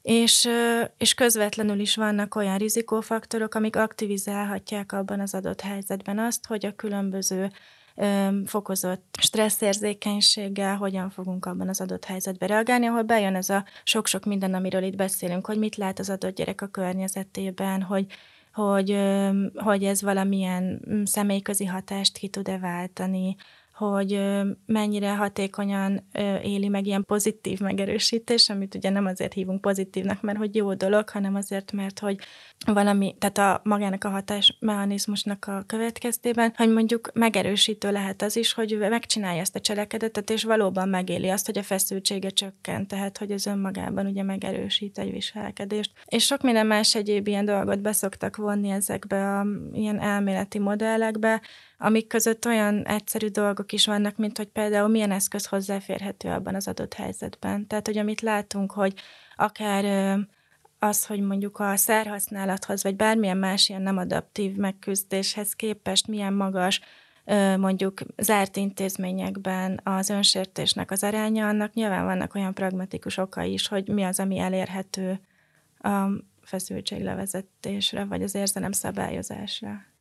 [0.01, 0.49] és,
[0.97, 6.75] és közvetlenül is vannak olyan rizikófaktorok, amik aktivizálhatják abban az adott helyzetben azt, hogy a
[6.75, 7.51] különböző
[8.45, 14.53] fokozott stresszérzékenységgel hogyan fogunk abban az adott helyzetben reagálni, ahol bejön ez a sok-sok minden,
[14.53, 18.05] amiről itt beszélünk, hogy mit lát az adott gyerek a környezetében, hogy
[18.53, 18.97] hogy,
[19.55, 23.36] hogy ez valamilyen mm, személyközi hatást ki tud-e váltani,
[23.73, 24.21] hogy
[24.65, 26.08] mennyire hatékonyan
[26.43, 31.10] éli meg ilyen pozitív megerősítés, amit ugye nem azért hívunk pozitívnak, mert hogy jó dolog,
[31.10, 32.19] hanem azért, mert hogy
[32.65, 38.71] valami, tehát a magának a hatásmechanizmusnak a következtében, hogy mondjuk megerősítő lehet az is, hogy
[38.71, 43.31] ő megcsinálja ezt a cselekedetet, és valóban megéli azt, hogy a feszültsége csökken, tehát hogy
[43.31, 45.91] az önmagában ugye megerősít egy viselkedést.
[46.05, 51.41] És sok minden más egyéb ilyen dolgot beszoktak vonni ezekbe a ilyen elméleti modellekbe,
[51.77, 56.67] amik között olyan egyszerű dolgok is vannak, mint hogy például milyen eszköz hozzáférhető abban az
[56.67, 57.67] adott helyzetben.
[57.67, 58.93] Tehát, hogy amit látunk, hogy
[59.35, 60.17] akár
[60.87, 66.81] az, hogy mondjuk a szerhasználathoz, vagy bármilyen más ilyen nem adaptív megküzdéshez képest milyen magas
[67.57, 73.87] mondjuk zárt intézményekben az önsértésnek az aránya, annak nyilván vannak olyan pragmatikus okai is, hogy
[73.87, 75.19] mi az, ami elérhető
[75.77, 76.07] a
[76.41, 79.94] feszültséglevezetésre, vagy az érzelem szabályozásra.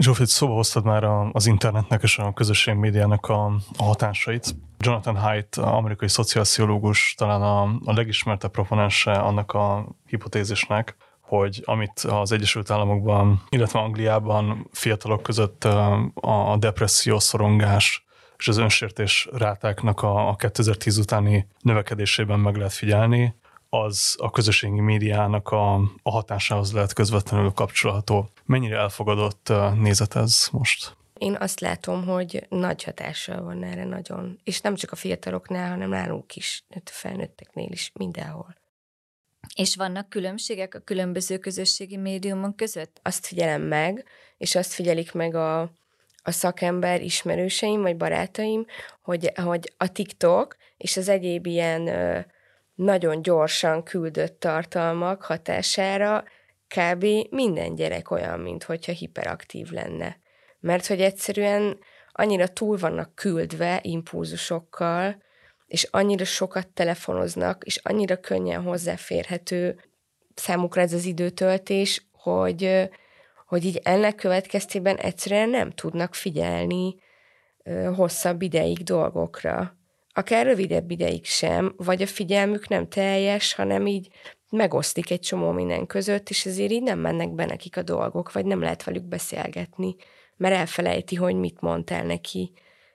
[0.00, 3.44] Zsófit, szóba hoztad már az internetnek és a közösség médiának a,
[3.76, 4.54] a hatásait.
[4.78, 12.32] Jonathan Haidt, amerikai szociálpszichológus, talán a, a legismertebb proponense annak a hipotézisnek, hogy amit az
[12.32, 15.64] Egyesült Államokban, illetve Angliában fiatalok között
[16.14, 18.04] a depresszió, szorongás
[18.38, 23.34] és az önsértés rátáknak a, a 2010 utáni növekedésében meg lehet figyelni,
[23.70, 28.28] az a közösségi médiának a, a hatásához lehet közvetlenül kapcsolható.
[28.44, 30.96] Mennyire elfogadott nézet ez most?
[31.18, 34.40] Én azt látom, hogy nagy hatással van erre nagyon.
[34.44, 38.54] És nem csak a fiataloknál, hanem nálunk is, a felnőtteknél is, mindenhol.
[39.54, 43.00] És vannak különbségek a különböző közösségi médiumok között?
[43.02, 44.04] Azt figyelem meg,
[44.38, 45.60] és azt figyelik meg a,
[46.22, 48.66] a szakember ismerőseim, vagy barátaim,
[49.02, 51.88] hogy, hogy a TikTok és az egyéb ilyen
[52.80, 56.24] nagyon gyorsan küldött tartalmak hatására
[56.68, 57.06] kb.
[57.30, 60.18] minden gyerek olyan, mint hogyha hiperaktív lenne.
[60.60, 61.78] Mert hogy egyszerűen
[62.12, 65.22] annyira túl vannak küldve impulzusokkal,
[65.66, 69.80] és annyira sokat telefonoznak, és annyira könnyen hozzáférhető
[70.34, 72.88] számukra ez az időtöltés, hogy,
[73.46, 76.94] hogy így ennek következtében egyszerűen nem tudnak figyelni
[77.94, 79.79] hosszabb ideig dolgokra
[80.12, 84.08] akár rövidebb ideig sem, vagy a figyelmük nem teljes, hanem így
[84.50, 88.44] megosztik egy csomó minden között, és ezért így nem mennek be nekik a dolgok, vagy
[88.44, 89.96] nem lehet velük beszélgetni,
[90.36, 92.52] mert elfelejti, hogy mit mondtál neki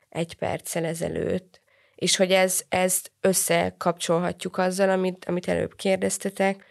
[0.10, 1.62] egy perccel ezelőtt.
[1.96, 6.66] És hogy ez, ezt összekapcsolhatjuk azzal, amit, amit előbb kérdeztetek,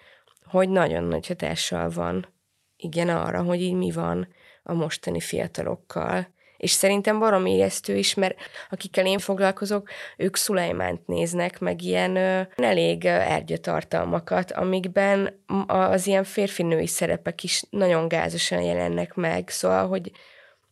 [0.44, 2.32] hogy nagyon nagy hatással van
[2.76, 4.28] igen arra, hogy így mi van
[4.62, 6.33] a mostani fiatalokkal.
[6.64, 8.36] És szerintem barom ijesztő is, mert
[8.70, 16.86] akikkel én foglalkozok, ők Szulajmánt néznek, meg ilyen ö, elég ergyatartalmakat, amikben az ilyen férfinői
[16.86, 19.48] szerepek is nagyon gázosan jelennek meg.
[19.48, 20.10] Szóval, hogy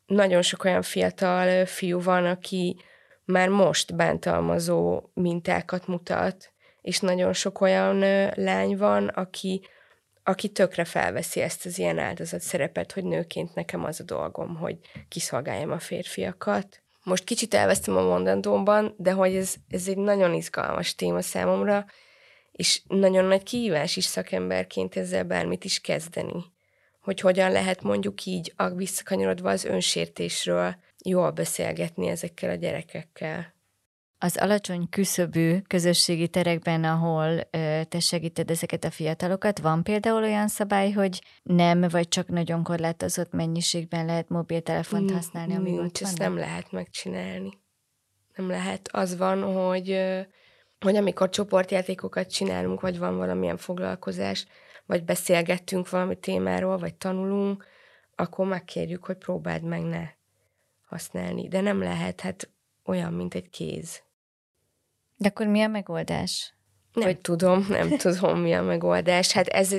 [0.06, 2.76] nagyon sok olyan fiatal fiú van, aki
[3.24, 7.98] már most bántalmazó mintákat mutat, és nagyon sok olyan
[8.34, 9.60] lány van, aki
[10.24, 14.78] aki tökre felveszi ezt az ilyen áldozat szerepet, hogy nőként nekem az a dolgom, hogy
[15.08, 16.82] kiszolgáljam a férfiakat.
[17.02, 21.86] Most kicsit elvesztem a mondandómban, de hogy ez, ez egy nagyon izgalmas téma számomra,
[22.52, 26.44] és nagyon nagy kihívás is szakemberként ezzel bármit is kezdeni.
[27.00, 33.54] Hogy hogyan lehet mondjuk így, visszakanyarodva az önsértésről, jól beszélgetni ezekkel a gyerekekkel
[34.24, 37.40] az alacsony küszöbű közösségi terekben, ahol
[37.88, 43.32] te segíted ezeket a fiatalokat, van például olyan szabály, hogy nem, vagy csak nagyon korlátozott
[43.32, 47.60] mennyiségben lehet mobiltelefont használni, amíg Nincs, ott ezt nem lehet megcsinálni.
[48.34, 48.88] Nem lehet.
[48.92, 50.00] Az van, hogy,
[50.80, 54.46] hogy amikor csoportjátékokat csinálunk, vagy van valamilyen foglalkozás,
[54.86, 57.66] vagy beszélgettünk valami témáról, vagy tanulunk,
[58.14, 60.08] akkor megkérjük, hogy próbáld meg ne
[60.86, 61.48] használni.
[61.48, 62.50] De nem lehet, hát
[62.84, 64.02] olyan, mint egy kéz.
[65.22, 66.54] De akkor mi a megoldás?
[66.92, 67.18] Nem hogy...
[67.18, 69.32] tudom, nem tudom, mi a megoldás.
[69.32, 69.76] Hát ez,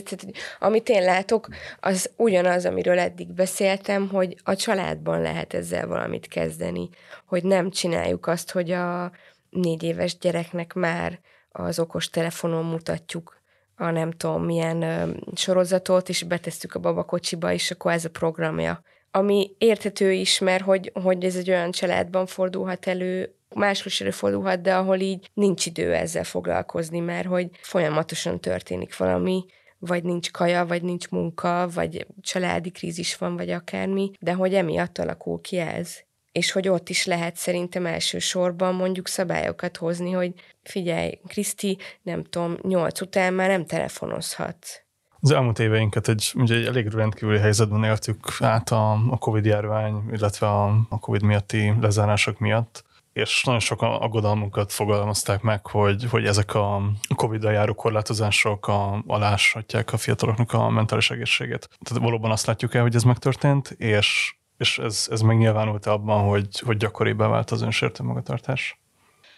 [0.60, 1.48] amit én látok,
[1.80, 6.90] az ugyanaz, amiről eddig beszéltem, hogy a családban lehet ezzel valamit kezdeni.
[7.26, 9.12] Hogy nem csináljuk azt, hogy a
[9.50, 11.20] négy éves gyereknek már
[11.52, 13.42] az okos telefonon mutatjuk
[13.76, 18.82] a nem tudom milyen ö, sorozatot, és betesszük a babakocsiba, és akkor ez a programja.
[19.12, 24.62] Ami érthető is, mert hogy, hogy ez egy olyan családban fordulhat elő, máshol is előfordulhat,
[24.62, 29.46] de ahol így nincs idő ezzel foglalkozni, mert hogy folyamatosan történik valami,
[29.80, 34.98] vagy nincs kaja, vagy nincs munka, vagy családi krízis van, vagy akármi, de hogy emiatt
[34.98, 35.98] alakul ki ez.
[36.32, 40.34] És hogy ott is lehet szerintem elsősorban mondjuk szabályokat hozni, hogy
[40.64, 44.82] figyelj, Kriszti, nem tudom, nyolc után már nem telefonozhatsz.
[45.20, 50.04] Az elmúlt éveinket egy, ugye egy elég rendkívüli helyzetben éltük át a, a Covid járvány,
[50.12, 52.84] illetve a, a Covid miatti lezárások miatt
[53.14, 56.82] és nagyon sok aggodalmunkat fogalmazták meg, hogy, hogy ezek a
[57.16, 61.70] Covid-dal járó korlátozások a, aláshatják a fiataloknak a mentális egészséget.
[61.82, 66.60] Tehát valóban azt látjuk el, hogy ez megtörtént, és, és ez, ez megnyilvánult abban, hogy,
[66.60, 68.80] hogy gyakoribbá vált az önsértő magatartás?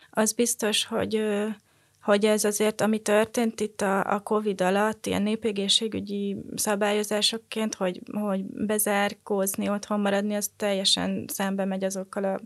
[0.09, 1.23] Az biztos, hogy
[2.05, 8.43] hogy ez azért, ami történt itt a, a COVID alatt, ilyen népégészségügyi szabályozásokként, hogy, hogy
[8.43, 12.39] bezárkózni, otthon maradni, az teljesen szembe megy azokkal a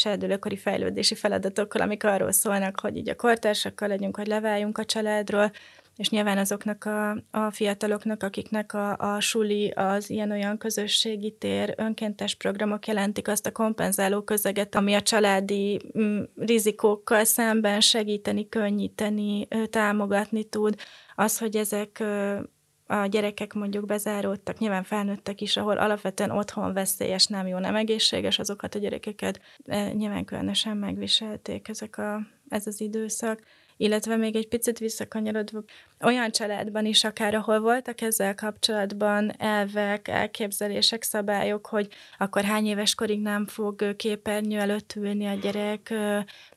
[0.00, 5.50] serdülőkori fejlődési feladatokkal, amik arról szólnak, hogy így a kortársakkal legyünk, hogy leváljunk a családról,
[5.96, 12.34] és nyilván azoknak a, a fiataloknak, akiknek a, a suli, az ilyen-olyan közösségi tér, önkéntes
[12.34, 20.44] programok jelentik azt a kompenzáló közeget, ami a családi m, rizikókkal szemben segíteni, könnyíteni, támogatni
[20.44, 20.74] tud.
[21.14, 22.02] Az, hogy ezek
[22.90, 28.38] a gyerekek mondjuk bezáródtak, nyilván felnőttek is, ahol alapvetően otthon veszélyes, nem jó, nem egészséges,
[28.38, 33.42] azokat a gyerekeket e, nyilván különösen megviselték ezek a, ez az időszak
[33.80, 35.62] illetve még egy picit visszakanyarodva,
[36.00, 42.94] olyan családban is akár, ahol voltak ezzel kapcsolatban elvek, elképzelések, szabályok, hogy akkor hány éves
[42.94, 45.94] korig nem fog képernyő előtt ülni a gyerek,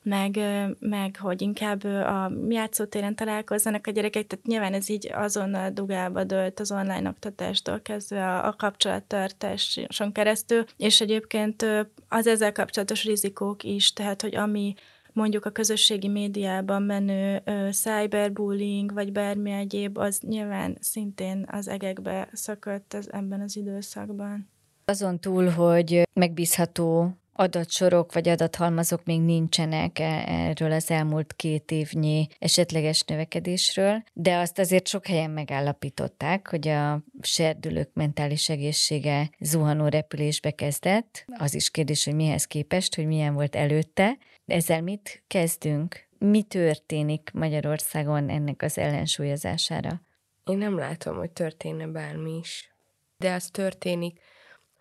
[0.02, 0.38] meg,
[0.78, 6.60] meg hogy inkább a játszótéren találkozzanak a gyerekek, tehát nyilván ez így azonnal dugába dölt
[6.60, 11.66] az online oktatástól kezdve a, a kapcsolattartáson keresztül, és egyébként
[12.08, 14.74] az ezzel kapcsolatos rizikók is, tehát hogy ami
[15.14, 22.28] mondjuk a közösségi médiában menő ö, cyberbullying, vagy bármi egyéb, az nyilván szintén az egekbe
[22.32, 24.48] szökött ez, ebben az időszakban.
[24.84, 32.26] Azon túl, hogy megbízható adatsorok vagy adathalmazok még nincsenek e, erről az elmúlt két évnyi
[32.38, 40.50] esetleges növekedésről, de azt azért sok helyen megállapították, hogy a serdülők mentális egészsége zuhanó repülésbe
[40.50, 41.24] kezdett.
[41.38, 44.16] Az is kérdés, hogy mihez képest, hogy milyen volt előtte.
[44.46, 46.06] Ezzel mit kezdünk?
[46.18, 50.00] Mi történik Magyarországon ennek az ellensúlyozására?
[50.44, 52.74] Én nem látom, hogy történne bármi is.
[53.16, 54.20] De az történik,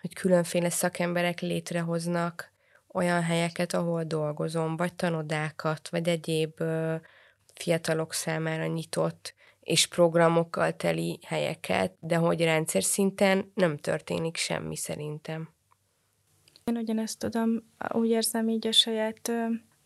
[0.02, 2.52] hogy különféle szakemberek létrehoznak
[2.88, 6.96] olyan helyeket, ahol dolgozom, vagy tanodákat, vagy egyéb ö,
[7.54, 15.50] fiatalok számára nyitott és programokkal teli helyeket, de hogy rendszer szinten nem történik semmi szerintem.
[16.64, 19.32] Én ugyanezt tudom, úgy érzem így a saját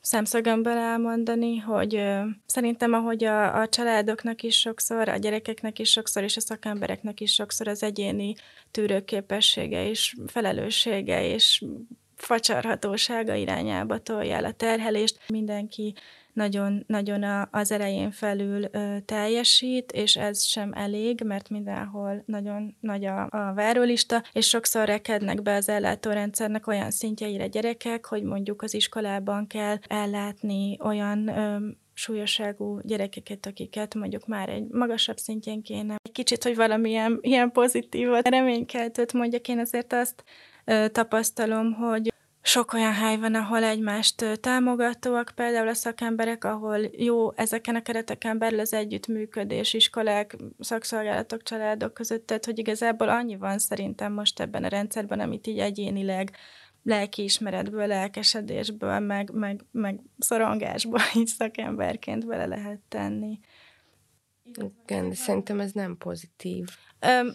[0.01, 2.03] szemszögömből elmondani, hogy
[2.45, 7.33] szerintem ahogy a, a családoknak is sokszor, a gyerekeknek is sokszor, és a szakembereknek is
[7.33, 8.35] sokszor az egyéni
[8.71, 11.65] tűrőképessége és felelőssége és
[12.15, 15.19] facsarhatósága irányába tolja el a terhelést.
[15.27, 15.93] Mindenki
[16.37, 18.69] nagyon, nagyon az elején felül
[19.05, 25.41] teljesít, és ez sem elég, mert mindenhol nagyon nagy a, a várólista, és sokszor rekednek
[25.41, 31.57] be az ellátórendszernek olyan szintjeire gyerekek, hogy mondjuk az iskolában kell ellátni olyan ö,
[31.93, 35.95] súlyosságú gyerekeket, akiket mondjuk már egy magasabb szintjén kéne.
[36.03, 40.23] Egy kicsit, hogy valamilyen ilyen pozitívat, reménykeltőt mondjak, én azért azt
[40.91, 42.13] tapasztalom, hogy
[42.47, 48.37] sok olyan hely van, ahol egymást támogatóak, például a szakemberek, ahol jó ezeken a kereteken
[48.37, 54.63] belül az együttműködés, iskolák, szakszolgálatok, családok között, tehát hogy igazából annyi van szerintem most ebben
[54.63, 56.31] a rendszerben, amit így egyénileg
[56.83, 63.39] lelkiismeretből, lelkesedésből, meg, meg, meg szorongásból így szakemberként bele lehet tenni.
[64.85, 66.67] Igen, de szerintem ez nem pozitív.
[66.99, 67.33] Öm,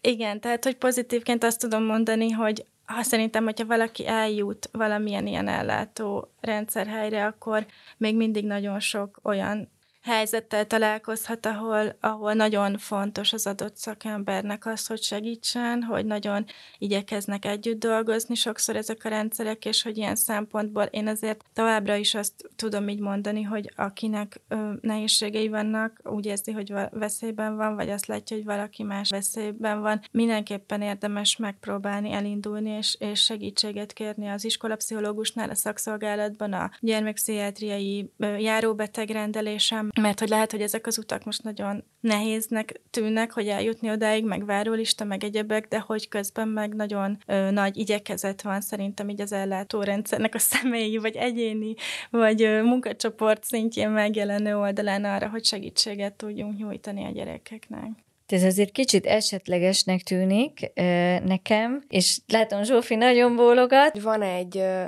[0.00, 5.48] igen, tehát, hogy pozitívként azt tudom mondani, hogy ha szerintem, hogyha valaki eljut valamilyen ilyen
[5.48, 7.66] ellátó rendszerhelyre, akkor
[7.96, 9.70] még mindig nagyon sok olyan
[10.02, 16.44] helyzettel találkozhat, ahol, ahol nagyon fontos az adott szakembernek az, hogy segítsen, hogy nagyon
[16.78, 22.14] igyekeznek együtt dolgozni sokszor ezek a rendszerek, és hogy ilyen szempontból én azért továbbra is
[22.14, 27.90] azt tudom így mondani, hogy akinek ö, nehézségei vannak, úgy érzi, hogy veszélyben van, vagy
[27.90, 34.28] azt látja, hogy valaki más veszélyben van, mindenképpen érdemes megpróbálni elindulni, és, és segítséget kérni
[34.28, 41.42] az iskolapszichológusnál, a szakszolgálatban, a gyermekpszichiátriai járóbetegrendelésem, mert hogy lehet, hogy ezek az utak most
[41.42, 47.18] nagyon nehéznek tűnnek, hogy eljutni odáig, meg várólista, meg egyebek, de hogy közben meg nagyon
[47.26, 51.74] ö, nagy igyekezet van szerintem így az ellátórendszernek a személyi, vagy egyéni,
[52.10, 57.90] vagy ö, munkacsoport szintjén megjelenő oldalán arra, hogy segítséget tudjunk nyújtani a gyerekeknek.
[58.26, 60.82] Ez azért kicsit esetlegesnek tűnik ö,
[61.18, 64.00] nekem, és látom Zsófi nagyon bólogat.
[64.00, 64.84] Van egy ö,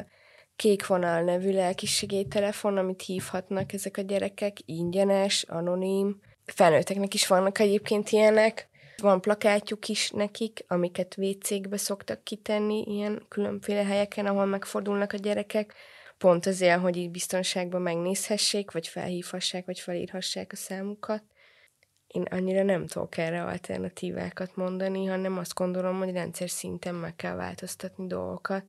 [0.62, 1.58] Kék Vonal nevű
[2.28, 6.20] telefon, amit hívhatnak ezek a gyerekek, ingyenes, anonim.
[6.44, 8.68] Felnőtteknek is vannak egyébként ilyenek.
[8.96, 15.74] Van plakátjuk is nekik, amiket WC-kbe szoktak kitenni ilyen különféle helyeken, ahol megfordulnak a gyerekek,
[16.18, 21.22] pont azért, hogy így biztonságban megnézhessék, vagy felhívhassák, vagy felírhassák a számukat.
[22.06, 27.34] Én annyira nem tudok erre alternatívákat mondani, hanem azt gondolom, hogy rendszer szinten meg kell
[27.34, 28.64] változtatni dolgokat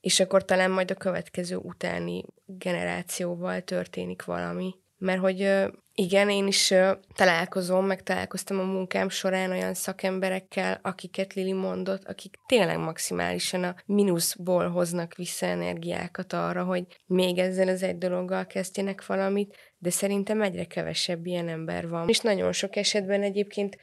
[0.00, 4.74] és akkor talán majd a következő utáni generációval történik valami.
[4.98, 6.74] Mert hogy igen, én is
[7.14, 13.74] találkozom, meg találkoztam a munkám során olyan szakemberekkel, akiket Lili mondott, akik tényleg maximálisan a
[13.86, 20.42] mínuszból hoznak vissza energiákat arra, hogy még ezzel az egy dologgal kezdjenek valamit, de szerintem
[20.42, 22.08] egyre kevesebb ilyen ember van.
[22.08, 23.76] És nagyon sok esetben egyébként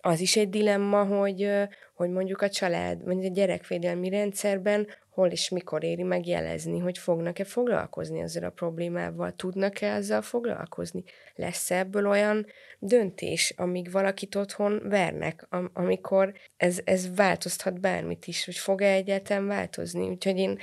[0.00, 1.50] az is egy dilemma, hogy,
[1.94, 6.98] hogy mondjuk a család, vagy a gyerekvédelmi rendszerben hol és mikor éri meg jelezni, hogy
[6.98, 11.04] fognak-e foglalkozni ezzel a problémával, tudnak-e ezzel foglalkozni.
[11.34, 12.46] Lesz ebből olyan
[12.78, 19.46] döntés, amíg valakit otthon vernek, am- amikor ez, ez változhat bármit is, hogy fog-e egyáltalán
[19.46, 20.08] változni.
[20.08, 20.58] Úgyhogy én,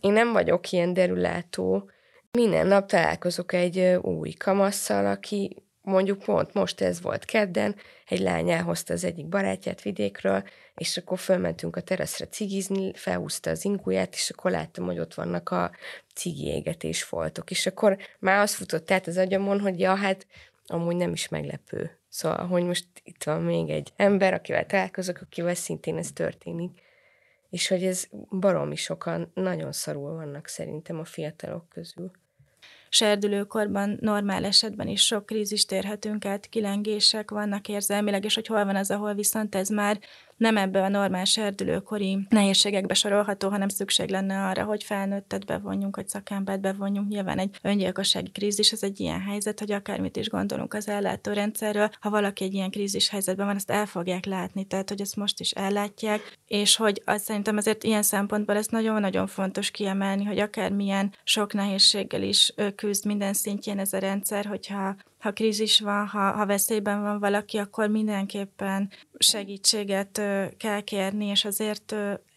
[0.00, 1.90] én nem vagyok ilyen derülátó.
[2.30, 7.76] Minden nap találkozok egy új kamasszal, aki mondjuk pont most ez volt kedden,
[8.08, 13.64] egy lány elhozta az egyik barátját vidékről, és akkor fölmentünk a teraszra cigizni, felhúzta az
[13.64, 15.70] inguját, és akkor láttam, hogy ott vannak a
[16.14, 20.26] cigi égetés foltok, és akkor már az futott át az agyamon, hogy ja, hát
[20.66, 21.98] amúgy nem is meglepő.
[22.08, 26.80] Szóval, hogy most itt van még egy ember, akivel találkozok, akivel szintén ez történik.
[27.50, 32.10] És hogy ez baromi sokan nagyon szarul vannak szerintem a fiatalok közül
[32.94, 38.76] serdülőkorban normál esetben is sok krízist érhetünk át, kilengések vannak érzelmileg, és hogy hol van
[38.76, 39.98] az, ahol viszont ez már
[40.42, 46.08] nem ebbe a normál serdülőkori nehézségekbe sorolható, hanem szükség lenne arra, hogy felnőttet bevonjunk, hogy
[46.08, 47.08] szakembert bevonjunk.
[47.08, 52.10] Nyilván egy öngyilkossági krízis, ez egy ilyen helyzet, hogy akármit is gondolunk az ellátórendszerről, ha
[52.10, 55.50] valaki egy ilyen krízis helyzetben van, azt el fogják látni, tehát hogy ezt most is
[55.50, 61.52] ellátják, és hogy azt szerintem azért ilyen szempontból ez nagyon-nagyon fontos kiemelni, hogy akármilyen sok
[61.52, 67.02] nehézséggel is küzd minden szintjén ez a rendszer, hogyha ha krízis van, ha, ha veszélyben
[67.02, 70.22] van valaki, akkor mindenképpen segítséget
[70.56, 71.94] kell kérni, és azért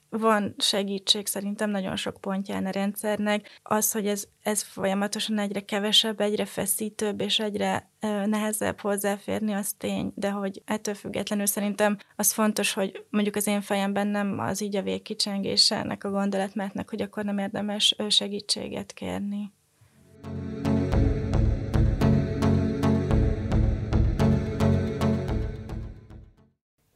[0.09, 3.59] van segítség szerintem nagyon sok pontján a rendszernek.
[3.63, 7.89] Az, hogy ez, ez folyamatosan egyre kevesebb, egyre feszítőbb és egyre
[8.25, 13.61] nehezebb hozzáférni, az tény, de hogy ettől függetlenül szerintem az fontos, hogy mondjuk az én
[13.61, 19.53] fejemben nem az így a végkicsengése ennek a gondolatmátnak, hogy akkor nem érdemes segítséget kérni.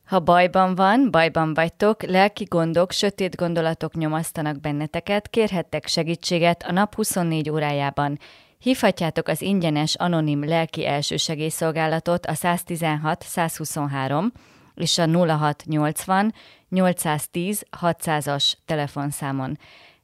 [0.09, 6.95] Ha bajban van, bajban vagytok, lelki gondok, sötét gondolatok nyomasztanak benneteket, kérhettek segítséget a nap
[6.95, 8.19] 24 órájában.
[8.59, 14.31] Hívhatjátok az ingyenes anonim lelki elsősegélyszolgálatot a 116 123
[14.75, 16.33] és a 0680
[16.69, 19.57] 810 600-as telefonszámon.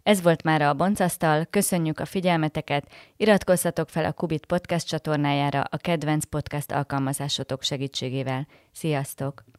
[0.03, 5.77] Ez volt már a Boncasztal, köszönjük a figyelmeteket, iratkozzatok fel a Kubit podcast csatornájára a
[5.77, 8.47] kedvenc podcast alkalmazásotok segítségével.
[8.71, 9.54] Sziasztok!